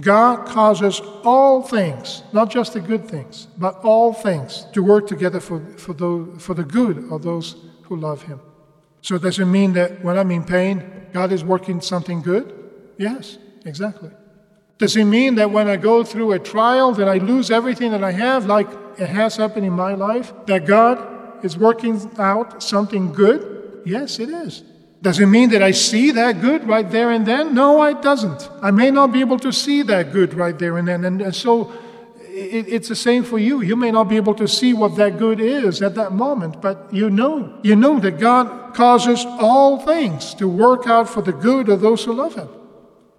God 0.00 0.46
causes 0.46 1.00
all 1.24 1.62
things, 1.62 2.22
not 2.32 2.50
just 2.50 2.74
the 2.74 2.80
good 2.80 3.08
things, 3.08 3.48
but 3.56 3.76
all 3.82 4.12
things 4.12 4.66
to 4.74 4.82
work 4.82 5.06
together 5.06 5.40
for, 5.40 5.60
for, 5.78 5.94
those, 5.94 6.42
for 6.42 6.54
the 6.54 6.64
good 6.64 7.10
of 7.10 7.22
those 7.22 7.56
who 7.84 7.96
love 7.96 8.22
Him. 8.22 8.40
So, 9.00 9.18
does 9.18 9.38
it 9.38 9.46
mean 9.46 9.72
that 9.72 10.04
when 10.04 10.18
I'm 10.18 10.30
in 10.30 10.44
pain, 10.44 11.06
God 11.12 11.32
is 11.32 11.42
working 11.44 11.80
something 11.80 12.20
good? 12.20 12.52
Yes, 12.98 13.38
exactly. 13.64 14.10
Does 14.78 14.96
it 14.96 15.04
mean 15.04 15.36
that 15.36 15.50
when 15.50 15.68
I 15.68 15.76
go 15.76 16.04
through 16.04 16.32
a 16.32 16.38
trial, 16.38 16.92
that 16.92 17.08
I 17.08 17.16
lose 17.16 17.50
everything 17.50 17.92
that 17.92 18.04
I 18.04 18.12
have, 18.12 18.44
like 18.44 18.68
it 18.98 19.08
has 19.08 19.36
happened 19.36 19.64
in 19.64 19.72
my 19.72 19.94
life, 19.94 20.34
that 20.46 20.66
God 20.66 21.44
is 21.44 21.56
working 21.56 22.10
out 22.18 22.62
something 22.62 23.12
good? 23.12 23.82
Yes, 23.86 24.18
it 24.18 24.28
is. 24.28 24.62
Does 25.02 25.20
it 25.20 25.26
mean 25.26 25.50
that 25.50 25.62
I 25.62 25.72
see 25.72 26.10
that 26.12 26.40
good 26.40 26.66
right 26.66 26.90
there 26.90 27.10
and 27.10 27.26
then? 27.26 27.54
No, 27.54 27.82
it 27.84 28.02
doesn't. 28.02 28.48
I 28.62 28.70
may 28.70 28.90
not 28.90 29.12
be 29.12 29.20
able 29.20 29.38
to 29.40 29.52
see 29.52 29.82
that 29.82 30.12
good 30.12 30.34
right 30.34 30.58
there 30.58 30.78
and 30.78 30.88
then. 30.88 31.04
And, 31.04 31.20
and 31.20 31.34
so 31.34 31.72
it, 32.36 32.68
it's 32.68 32.88
the 32.88 32.96
same 32.96 33.24
for 33.24 33.38
you. 33.38 33.62
You 33.62 33.76
may 33.76 33.90
not 33.90 34.08
be 34.08 34.16
able 34.16 34.34
to 34.34 34.46
see 34.46 34.74
what 34.74 34.96
that 34.96 35.18
good 35.18 35.40
is 35.40 35.82
at 35.82 35.94
that 35.94 36.12
moment, 36.12 36.60
but 36.60 36.92
you 36.92 37.10
know. 37.10 37.58
You 37.62 37.76
know 37.76 37.98
that 38.00 38.18
God 38.18 38.74
causes 38.74 39.24
all 39.26 39.78
things 39.80 40.34
to 40.34 40.48
work 40.48 40.86
out 40.86 41.08
for 41.08 41.22
the 41.22 41.32
good 41.32 41.68
of 41.68 41.80
those 41.80 42.04
who 42.04 42.12
love 42.12 42.34
Him. 42.34 42.48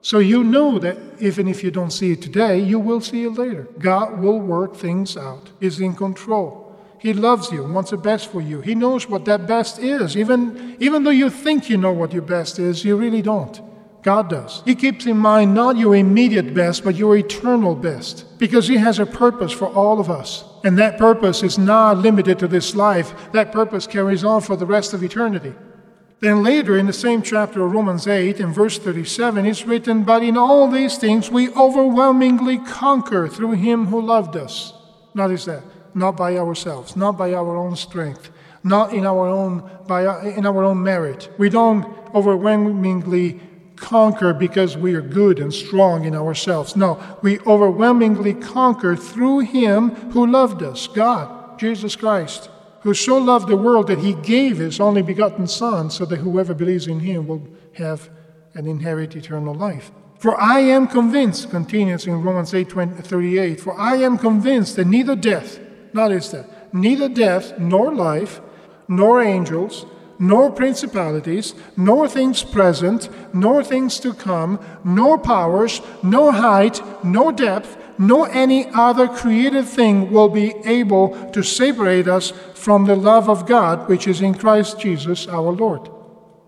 So 0.01 0.19
you 0.19 0.43
know 0.43 0.79
that 0.79 0.97
even 1.19 1.47
if 1.47 1.63
you 1.63 1.71
don't 1.71 1.91
see 1.91 2.11
it 2.11 2.21
today, 2.21 2.59
you 2.59 2.79
will 2.79 3.01
see 3.01 3.23
it 3.23 3.31
later. 3.31 3.67
God 3.79 4.19
will 4.19 4.39
work 4.39 4.75
things 4.75 5.17
out, 5.17 5.49
He's 5.59 5.79
in 5.79 5.95
control. 5.95 6.66
He 6.99 7.13
loves 7.13 7.51
you, 7.51 7.63
wants 7.63 7.91
the 7.91 7.97
best 7.97 8.31
for 8.31 8.41
you. 8.41 8.61
He 8.61 8.73
knows 8.73 9.07
what 9.07 9.25
that 9.25 9.45
best 9.47 9.79
is. 9.79 10.17
Even, 10.17 10.75
even 10.79 11.03
though 11.03 11.11
you 11.11 11.29
think 11.29 11.69
you 11.69 11.77
know 11.77 11.91
what 11.91 12.13
your 12.13 12.23
best 12.23 12.59
is, 12.59 12.83
you 12.83 12.95
really 12.95 13.21
don't. 13.21 13.61
God 14.01 14.29
does. 14.29 14.63
He 14.65 14.73
keeps 14.73 15.05
in 15.05 15.17
mind 15.17 15.53
not 15.53 15.77
your 15.77 15.95
immediate 15.95 16.53
best, 16.53 16.83
but 16.83 16.95
your 16.95 17.17
eternal 17.17 17.75
best, 17.75 18.39
because 18.39 18.67
He 18.67 18.77
has 18.77 18.99
a 18.99 19.05
purpose 19.05 19.51
for 19.51 19.67
all 19.67 19.99
of 19.99 20.09
us. 20.09 20.43
And 20.63 20.77
that 20.77 20.97
purpose 20.97 21.43
is 21.43 21.57
not 21.57 21.97
limited 21.97 22.39
to 22.39 22.47
this 22.47 22.75
life, 22.75 23.13
that 23.33 23.51
purpose 23.51 23.85
carries 23.85 24.23
on 24.23 24.41
for 24.41 24.55
the 24.55 24.65
rest 24.65 24.93
of 24.93 25.03
eternity. 25.03 25.53
Then 26.19 26.41
later 26.41 26.77
in 26.77 26.87
the 26.87 26.93
same 26.93 27.21
chapter 27.21 27.63
of 27.63 27.71
Romans 27.71 28.07
8, 28.07 28.39
in 28.39 28.51
verse 28.51 28.79
37, 28.79 29.45
it's 29.45 29.65
written, 29.65 30.03
But 30.03 30.23
in 30.23 30.35
all 30.35 30.67
these 30.69 30.97
things 30.97 31.29
we 31.29 31.49
overwhelmingly 31.49 32.57
conquer 32.59 33.27
through 33.27 33.51
Him 33.53 33.87
who 33.87 34.01
loved 34.01 34.35
us. 34.35 34.73
Notice 35.13 35.45
that 35.45 35.63
not 35.97 36.15
by 36.15 36.37
ourselves, 36.37 36.95
not 36.95 37.17
by 37.17 37.33
our 37.33 37.55
own 37.57 37.75
strength, 37.75 38.29
not 38.63 38.93
in 38.93 39.05
our 39.05 39.27
own, 39.27 39.69
by, 39.87 40.01
in 40.29 40.45
our 40.45 40.63
own 40.63 40.81
merit. 40.83 41.29
We 41.37 41.49
don't 41.49 41.85
overwhelmingly 42.13 43.41
conquer 43.75 44.33
because 44.33 44.77
we 44.77 44.95
are 44.95 45.01
good 45.01 45.39
and 45.39 45.53
strong 45.53 46.05
in 46.05 46.15
ourselves. 46.15 46.75
No, 46.75 47.01
we 47.21 47.39
overwhelmingly 47.41 48.33
conquer 48.33 48.95
through 48.95 49.39
Him 49.39 49.89
who 50.11 50.27
loved 50.27 50.63
us, 50.63 50.87
God, 50.87 51.59
Jesus 51.59 51.95
Christ, 51.95 52.49
who 52.81 52.93
so 52.93 53.17
loved 53.17 53.47
the 53.47 53.57
world 53.57 53.87
that 53.87 53.99
He 53.99 54.13
gave 54.13 54.57
His 54.57 54.79
only 54.79 55.01
begotten 55.01 55.47
Son 55.47 55.89
so 55.89 56.05
that 56.05 56.17
whoever 56.17 56.53
believes 56.53 56.87
in 56.87 56.99
Him 56.99 57.27
will 57.27 57.47
have 57.73 58.09
and 58.53 58.67
inherit 58.67 59.15
eternal 59.15 59.53
life. 59.53 59.91
For 60.19 60.39
I 60.39 60.59
am 60.59 60.87
convinced, 60.87 61.51
continues 61.51 62.07
in 62.07 62.23
Romans 62.23 62.53
8 62.53 62.71
38, 62.71 63.61
for 63.61 63.79
I 63.79 63.97
am 63.97 64.17
convinced 64.17 64.75
that 64.75 64.87
neither 64.87 65.15
death, 65.15 65.59
Notice 65.93 66.29
that. 66.29 66.73
Neither 66.73 67.09
death, 67.09 67.57
nor 67.59 67.93
life, 67.93 68.41
nor 68.87 69.21
angels, 69.21 69.85
nor 70.19 70.51
principalities, 70.51 71.53
nor 71.75 72.07
things 72.07 72.43
present, 72.43 73.09
nor 73.33 73.63
things 73.63 73.99
to 73.99 74.13
come, 74.13 74.59
nor 74.83 75.17
powers, 75.17 75.81
no 76.03 76.31
height, 76.31 76.81
no 77.03 77.31
depth, 77.31 77.77
nor 77.99 78.29
any 78.31 78.67
other 78.73 79.07
created 79.07 79.65
thing 79.65 80.11
will 80.11 80.29
be 80.29 80.53
able 80.65 81.09
to 81.31 81.43
separate 81.43 82.07
us 82.07 82.31
from 82.53 82.85
the 82.85 82.95
love 82.95 83.29
of 83.29 83.47
God 83.47 83.87
which 83.87 84.07
is 84.07 84.21
in 84.21 84.33
Christ 84.33 84.79
Jesus 84.79 85.27
our 85.27 85.51
Lord. 85.51 85.89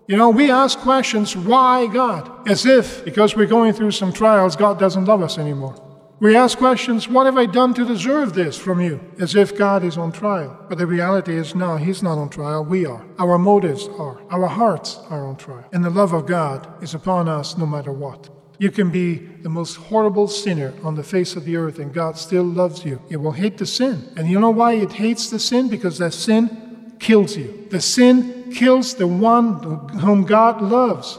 You 0.06 0.16
know, 0.16 0.30
we 0.30 0.50
ask 0.50 0.78
questions, 0.78 1.36
why 1.36 1.86
God? 1.86 2.48
As 2.48 2.66
if, 2.66 3.04
because 3.04 3.36
we're 3.36 3.46
going 3.46 3.72
through 3.72 3.92
some 3.92 4.12
trials, 4.12 4.56
God 4.56 4.78
doesn't 4.78 5.04
love 5.04 5.22
us 5.22 5.38
anymore. 5.38 5.89
We 6.20 6.36
ask 6.36 6.58
questions, 6.58 7.08
what 7.08 7.24
have 7.24 7.38
I 7.38 7.46
done 7.46 7.72
to 7.72 7.86
deserve 7.86 8.34
this 8.34 8.58
from 8.58 8.78
you? 8.78 9.00
As 9.18 9.34
if 9.34 9.56
God 9.56 9.82
is 9.82 9.96
on 9.96 10.12
trial. 10.12 10.66
But 10.68 10.76
the 10.76 10.86
reality 10.86 11.34
is, 11.34 11.54
no, 11.54 11.78
He's 11.78 12.02
not 12.02 12.18
on 12.18 12.28
trial. 12.28 12.62
We 12.62 12.84
are. 12.84 13.02
Our 13.18 13.38
motives 13.38 13.88
are. 13.88 14.20
Our 14.28 14.46
hearts 14.46 14.98
are 15.08 15.26
on 15.26 15.36
trial. 15.36 15.64
And 15.72 15.82
the 15.82 15.88
love 15.88 16.12
of 16.12 16.26
God 16.26 16.82
is 16.82 16.92
upon 16.92 17.26
us 17.26 17.56
no 17.56 17.64
matter 17.64 17.90
what. 17.90 18.28
You 18.58 18.70
can 18.70 18.90
be 18.90 19.14
the 19.14 19.48
most 19.48 19.76
horrible 19.76 20.28
sinner 20.28 20.74
on 20.82 20.94
the 20.94 21.02
face 21.02 21.36
of 21.36 21.46
the 21.46 21.56
earth, 21.56 21.78
and 21.78 21.90
God 21.90 22.18
still 22.18 22.44
loves 22.44 22.84
you. 22.84 23.00
It 23.08 23.16
will 23.16 23.32
hate 23.32 23.56
the 23.56 23.64
sin. 23.64 24.12
And 24.18 24.28
you 24.28 24.38
know 24.38 24.50
why 24.50 24.74
it 24.74 24.92
hates 24.92 25.30
the 25.30 25.38
sin? 25.38 25.70
Because 25.70 25.96
that 25.96 26.12
sin 26.12 26.96
kills 27.00 27.34
you. 27.34 27.66
The 27.70 27.80
sin 27.80 28.52
kills 28.52 28.94
the 28.94 29.06
one 29.06 29.88
whom 30.00 30.24
God 30.24 30.60
loves. 30.60 31.18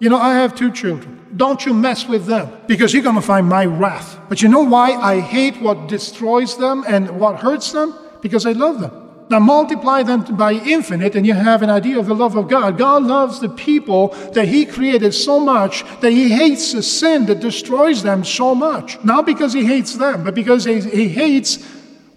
You 0.00 0.08
know, 0.08 0.18
I 0.18 0.34
have 0.34 0.54
two 0.54 0.70
children. 0.70 1.26
Don't 1.36 1.66
you 1.66 1.74
mess 1.74 2.06
with 2.06 2.26
them 2.26 2.50
because 2.66 2.94
you're 2.94 3.02
going 3.02 3.16
to 3.16 3.22
find 3.22 3.48
my 3.48 3.64
wrath. 3.64 4.18
But 4.28 4.42
you 4.42 4.48
know 4.48 4.62
why 4.62 4.92
I 4.92 5.20
hate 5.20 5.60
what 5.60 5.88
destroys 5.88 6.56
them 6.56 6.84
and 6.86 7.18
what 7.18 7.40
hurts 7.40 7.72
them? 7.72 7.94
Because 8.22 8.46
I 8.46 8.52
love 8.52 8.80
them. 8.80 9.08
Now 9.30 9.40
multiply 9.40 10.02
them 10.02 10.22
by 10.36 10.52
infinite, 10.52 11.14
and 11.14 11.26
you 11.26 11.34
have 11.34 11.62
an 11.62 11.68
idea 11.68 11.98
of 11.98 12.06
the 12.06 12.14
love 12.14 12.34
of 12.34 12.48
God. 12.48 12.78
God 12.78 13.02
loves 13.02 13.40
the 13.40 13.50
people 13.50 14.08
that 14.32 14.48
He 14.48 14.64
created 14.64 15.12
so 15.12 15.38
much 15.38 15.84
that 16.00 16.12
He 16.12 16.30
hates 16.30 16.72
the 16.72 16.82
sin 16.82 17.26
that 17.26 17.40
destroys 17.40 18.02
them 18.02 18.24
so 18.24 18.54
much. 18.54 19.02
Not 19.04 19.26
because 19.26 19.52
He 19.52 19.66
hates 19.66 19.94
them, 19.94 20.24
but 20.24 20.34
because 20.34 20.64
He, 20.64 20.80
he 20.80 21.08
hates 21.08 21.58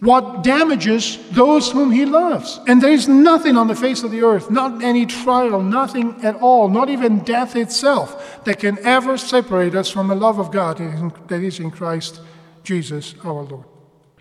what 0.01 0.43
damages 0.43 1.19
those 1.29 1.69
whom 1.69 1.91
he 1.91 2.07
loves. 2.07 2.59
And 2.67 2.81
there 2.81 2.91
is 2.91 3.07
nothing 3.07 3.55
on 3.55 3.67
the 3.67 3.75
face 3.75 4.01
of 4.01 4.09
the 4.09 4.23
earth, 4.23 4.49
not 4.49 4.83
any 4.83 5.05
trial, 5.05 5.61
nothing 5.61 6.19
at 6.23 6.35
all, 6.37 6.69
not 6.69 6.89
even 6.89 7.19
death 7.19 7.55
itself, 7.55 8.43
that 8.45 8.57
can 8.57 8.79
ever 8.79 9.15
separate 9.15 9.75
us 9.75 9.91
from 9.91 10.07
the 10.07 10.15
love 10.15 10.39
of 10.39 10.51
God 10.51 10.77
that 11.27 11.43
is 11.43 11.59
in 11.59 11.69
Christ 11.69 12.19
Jesus 12.63 13.13
our 13.23 13.43
Lord. 13.43 13.65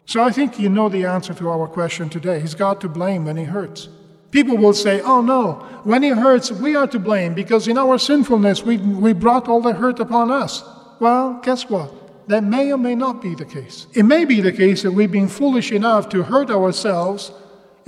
So 0.04 0.22
I 0.22 0.32
think 0.32 0.58
you 0.58 0.68
know 0.68 0.90
the 0.90 1.06
answer 1.06 1.32
to 1.32 1.48
our 1.48 1.66
question 1.66 2.10
today. 2.10 2.40
He's 2.40 2.54
God 2.54 2.80
to 2.82 2.88
blame 2.88 3.24
when 3.24 3.38
he 3.38 3.44
hurts. 3.44 3.88
People 4.32 4.58
will 4.58 4.74
say, 4.74 5.00
oh 5.00 5.22
no, 5.22 5.66
when 5.84 6.02
he 6.02 6.10
hurts, 6.10 6.52
we 6.52 6.76
are 6.76 6.86
to 6.88 6.98
blame 6.98 7.32
because 7.32 7.66
in 7.66 7.78
our 7.78 7.96
sinfulness 7.98 8.62
we, 8.62 8.76
we 8.76 9.14
brought 9.14 9.48
all 9.48 9.62
the 9.62 9.72
hurt 9.72 9.98
upon 9.98 10.30
us. 10.30 10.62
Well, 11.00 11.40
guess 11.42 11.70
what? 11.70 11.99
That 12.30 12.44
may 12.44 12.72
or 12.72 12.78
may 12.78 12.94
not 12.94 13.20
be 13.20 13.34
the 13.34 13.44
case. 13.44 13.88
It 13.92 14.04
may 14.04 14.24
be 14.24 14.40
the 14.40 14.52
case 14.52 14.82
that 14.82 14.92
we've 14.92 15.10
been 15.10 15.26
foolish 15.26 15.72
enough 15.72 16.08
to 16.10 16.22
hurt 16.22 16.48
ourselves, 16.48 17.32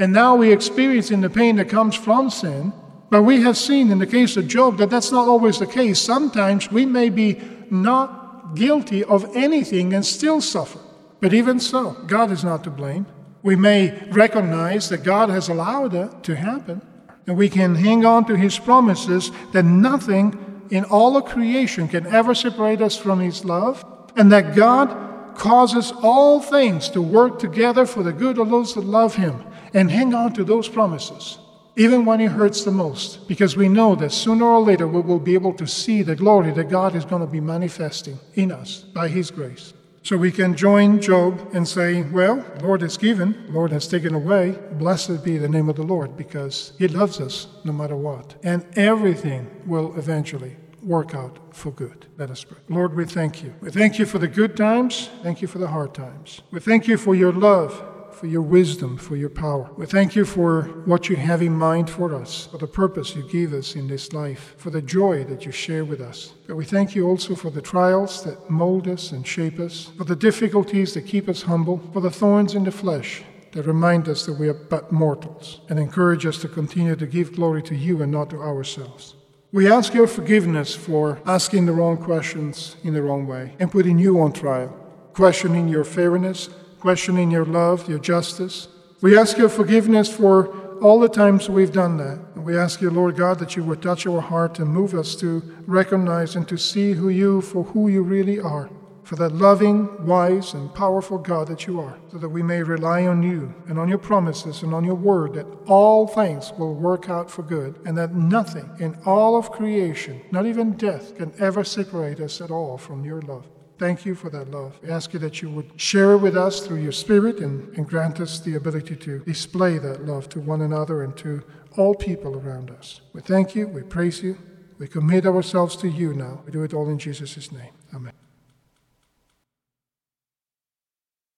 and 0.01 0.13
now 0.13 0.35
we're 0.35 0.53
experiencing 0.53 1.21
the 1.21 1.31
pain 1.31 1.55
that 1.57 1.69
comes 1.69 1.95
from 1.95 2.29
sin. 2.29 2.73
But 3.09 3.23
we 3.23 3.43
have 3.43 3.57
seen 3.57 3.93
in 3.93 4.01
the 4.01 4.07
case 4.07 4.37
of 4.37 4.49
Job 4.49 4.79
that 4.79 4.91
that's 4.91 5.13
not 5.13 5.29
always 5.29 5.61
the 5.61 5.67
case. 5.67 6.01
Sometimes 6.01 6.73
we 6.73 6.85
may 6.85 7.09
be 7.09 7.41
not 7.71 8.57
guilty 8.57 9.05
of 9.05 9.37
anything 9.37 9.95
and 9.95 10.05
still 10.05 10.41
suffer. 10.41 10.81
But 11.21 11.33
even 11.33 11.61
so, 11.61 11.93
God 12.09 12.33
is 12.33 12.43
not 12.43 12.65
to 12.65 12.71
blame. 12.71 13.07
We 13.45 13.55
may 13.55 13.97
recognize 14.11 14.89
that 14.89 15.05
God 15.05 15.31
has 15.31 15.51
allowed 15.51 15.95
it 15.95 16.25
to 16.25 16.35
happen, 16.35 16.83
and 17.29 17.37
we 17.37 17.49
can 17.49 17.77
hang 17.77 18.05
on 18.05 18.25
to 18.25 18.37
His 18.37 18.59
promises 18.59 19.31
that 19.53 19.65
nothing 19.65 20.67
in 20.71 20.83
all 20.85 21.17
of 21.17 21.27
creation 21.27 21.87
can 21.87 22.09
ever 22.09 22.35
separate 22.35 22.83
us 22.83 22.97
from 22.97 23.21
His 23.21 23.45
love 23.45 23.85
and 24.17 24.31
that 24.33 24.55
God 24.55 25.37
causes 25.37 25.93
all 26.03 26.41
things 26.41 26.89
to 26.91 27.03
work 27.03 27.39
together 27.39 27.87
for 27.87 28.03
the 28.03 28.13
good 28.13 28.39
of 28.39 28.51
those 28.51 28.75
that 28.75 28.85
love 28.85 29.15
Him, 29.15 29.45
and 29.75 29.91
hang 29.91 30.15
on 30.15 30.33
to 30.35 30.45
those 30.45 30.69
promises, 30.69 31.39
even 31.77 32.05
when 32.05 32.21
it 32.21 32.31
hurts 32.31 32.65
the 32.65 32.71
most, 32.71 33.27
because 33.29 33.57
we 33.57 33.69
know 33.69 33.95
that 33.95 34.13
sooner 34.13 34.45
or 34.45 34.61
later 34.61 34.87
we 34.87 35.01
will 35.01 35.19
be 35.19 35.35
able 35.35 35.55
to 35.55 35.67
see 35.67 36.03
the 36.03 36.17
glory 36.17 36.51
that 36.53 36.69
God 36.69 36.95
is 36.95 37.05
going 37.05 37.23
to 37.23 37.33
be 37.33 37.41
manifesting 37.41 38.19
in 38.35 38.53
us 38.53 38.81
by 38.81 39.09
His 39.09 39.31
grace. 39.31 39.73
So 40.05 40.17
we 40.17 40.33
can 40.33 40.57
join 40.57 41.01
Job 41.01 41.51
and 41.55 41.67
say, 41.67 42.03
Well, 42.03 42.45
Lord 42.61 42.83
has 42.83 42.97
given, 42.97 43.47
Lord 43.49 43.71
has 43.71 43.87
taken 43.87 44.15
away. 44.15 44.59
Blessed 44.73 45.25
be 45.25 45.39
the 45.39 45.49
name 45.49 45.69
of 45.69 45.77
the 45.77 45.85
Lord, 45.85 46.17
because 46.17 46.73
He 46.77 46.89
loves 46.89 47.21
us 47.21 47.47
no 47.65 47.73
matter 47.73 47.97
what. 47.97 48.35
And 48.43 48.67
everything 48.77 49.49
will 49.65 49.97
eventually 49.97 50.57
work 50.83 51.15
out 51.15 51.39
for 51.55 51.71
good. 51.71 52.07
Let 52.19 52.31
us 52.31 52.45
pray. 52.45 52.59
Lord, 52.69 52.95
we 52.95 53.05
thank 53.05 53.43
you. 53.43 53.55
We 53.61 53.71
thank 53.71 53.99
you 53.99 54.07
for 54.07 54.19
the 54.19 54.29
good 54.29 54.57
times. 54.57 55.09
Thank 55.23 55.43
you 55.43 55.49
for 55.49 55.59
the 55.59 55.69
hard 55.69 55.95
times. 55.95 56.43
We 56.51 56.61
thank 56.61 56.89
you 56.89 56.97
for 56.97 57.15
your 57.15 57.33
love 57.33 57.83
for 58.23 58.29
your 58.29 58.43
wisdom, 58.43 58.97
for 58.97 59.17
your 59.17 59.29
power. 59.29 59.69
We 59.77 59.87
thank 59.87 60.15
you 60.15 60.25
for 60.25 60.63
what 60.85 61.09
you 61.09 61.17
have 61.17 61.43
in 61.43 61.55
mind 61.57 61.91
for 61.91 62.15
us, 62.15 62.47
for 62.47 62.59
the 62.59 62.69
purpose 62.69 63.17
you 63.17 63.29
give 63.29 63.53
us 63.53 63.75
in 63.75 63.89
this 63.89 64.13
life, 64.13 64.55
for 64.59 64.71
the 64.71 64.81
joy 64.81 65.25
that 65.25 65.45
you 65.45 65.51
share 65.51 65.85
with 65.85 66.01
us. 66.01 66.33
But 66.47 66.55
we 66.55 66.65
thank 66.65 66.95
you 66.95 67.09
also 67.09 67.35
for 67.35 67.51
the 67.51 67.61
trials 67.61 68.23
that 68.23 68.49
mold 68.49 68.87
us 68.87 69.11
and 69.11 69.27
shape 69.27 69.59
us, 69.59 69.91
for 69.97 70.05
the 70.05 70.15
difficulties 70.15 70.95
that 70.95 71.03
keep 71.03 71.29
us 71.29 71.43
humble, 71.43 71.81
for 71.93 72.01
the 72.01 72.13
thorns 72.13 72.55
in 72.55 72.63
the 72.63 72.71
flesh 72.71 73.25
that 73.51 73.67
remind 73.67 74.09
us 74.09 74.25
that 74.27 74.39
we 74.39 74.49
are 74.49 74.55
but 74.55 74.93
mortals 74.93 75.61
and 75.69 75.81
encourage 75.81 76.25
us 76.25 76.39
to 76.39 76.49
continue 76.49 76.95
to 76.95 77.07
give 77.07 77.35
glory 77.35 77.63
to 77.63 77.75
you 77.75 78.03
and 78.03 78.13
not 78.13 78.31
to 78.31 78.41
ourselves. 78.41 79.17
We 79.53 79.71
ask 79.71 79.93
your 79.93 80.07
forgiveness 80.07 80.75
for 80.75 81.21
asking 81.27 81.67
the 81.67 81.73
wrong 81.73 81.99
questions 81.99 82.77
in 82.83 82.95
the 82.95 83.03
wrong 83.03 83.27
way 83.27 83.55
and 83.61 83.71
putting 83.71 83.99
you 83.99 84.21
on 84.21 84.33
trial, 84.33 84.69
questioning 85.13 85.69
your 85.69 85.85
fairness 85.85 86.49
questioning 86.83 87.31
your 87.31 87.45
love, 87.45 87.89
your 87.89 88.01
justice. 88.01 88.67
We 89.03 89.17
ask 89.17 89.39
your 89.39 89.49
forgiveness 89.49 90.13
for 90.13 90.49
all 90.81 90.99
the 90.99 91.09
times 91.09 91.49
we've 91.49 91.73
done 91.73 91.97
that. 91.99 92.19
And 92.35 92.45
we 92.45 92.59
ask 92.59 92.81
you, 92.81 92.91
Lord 92.91 93.15
God, 93.17 93.39
that 93.39 93.55
you 93.55 93.63
would 93.63 93.81
touch 93.81 94.05
our 94.05 94.21
heart 94.21 94.59
and 94.59 94.69
move 94.69 94.93
us 94.93 95.15
to 95.17 95.41
recognize 95.69 96.35
and 96.35 96.49
to 96.49 96.59
see 96.59 96.93
who 96.95 97.09
you 97.09 97.41
for 97.41 97.63
who 97.63 97.87
you 97.87 98.03
really 98.03 98.41
are, 98.41 98.69
for 99.03 99.17
that 99.17 99.35
loving, 99.35 100.07
wise, 100.07 100.55
and 100.55 100.73
powerful 100.75 101.19
God 101.19 101.49
that 101.49 101.67
you 101.67 101.81
are, 101.81 101.99
so 102.11 102.19
that 102.19 102.29
we 102.29 102.43
may 102.43 102.63
rely 102.63 103.07
on 103.07 103.23
you 103.23 103.53
and 103.67 103.79
on 103.79 103.89
your 103.89 103.99
promises 103.99 104.63
and 104.63 104.73
on 104.73 104.85
your 104.85 104.95
word 104.95 105.35
that 105.35 105.47
all 105.67 106.07
things 106.07 106.53
will 106.59 106.75
work 106.75 107.09
out 107.09 107.31
for 107.31 107.43
good, 107.43 107.79
and 107.85 107.97
that 107.99 108.15
nothing 108.15 108.71
in 108.79 108.97
all 109.05 109.37
of 109.37 109.51
creation, 109.51 110.21
not 110.31 110.47
even 110.47 110.73
death, 110.73 111.17
can 111.17 111.33
ever 111.39 111.65
separate 111.65 112.21
us 112.21 112.41
at 112.41 112.51
all 112.51 112.79
from 112.79 113.05
your 113.05 113.21
love. 113.23 113.47
Thank 113.79 114.07
you 114.07 114.15
for 114.15 114.31
that 114.31 114.51
love. 114.51 114.79
We 114.81 114.91
ask 114.91 115.13
you 115.13 115.19
that 115.19 115.43
you 115.43 115.51
would 115.51 115.73
share 115.81 116.13
it 116.13 116.19
with 116.19 116.37
us 116.37 116.65
through 116.65 116.83
your 116.83 116.93
Spirit 116.93 117.39
and, 117.39 117.77
and 117.77 117.89
grant 117.89 118.21
us 118.21 118.39
the 118.39 118.55
ability 118.55 118.95
to 118.95 119.19
display 119.21 119.79
that 119.79 120.07
love 120.07 120.29
to 120.29 120.41
one 120.41 120.61
another 120.61 121.03
and 121.03 121.17
to 121.17 121.43
all 121.77 121.95
people 121.95 122.37
around 122.37 122.71
us. 122.71 123.01
We 123.13 123.23
thank 123.23 123.57
you. 123.57 123.67
We 123.67 123.83
praise 123.83 124.23
you. 124.23 124.39
We 124.79 124.87
commit 124.87 125.27
ourselves 125.27 125.75
to 125.77 125.89
you 125.89 126.15
now. 126.15 126.43
We 126.45 126.53
do 126.53 126.63
it 126.63 126.75
all 126.75 126.89
in 126.89 126.99
Jesus' 126.99 127.51
name. 127.51 127.73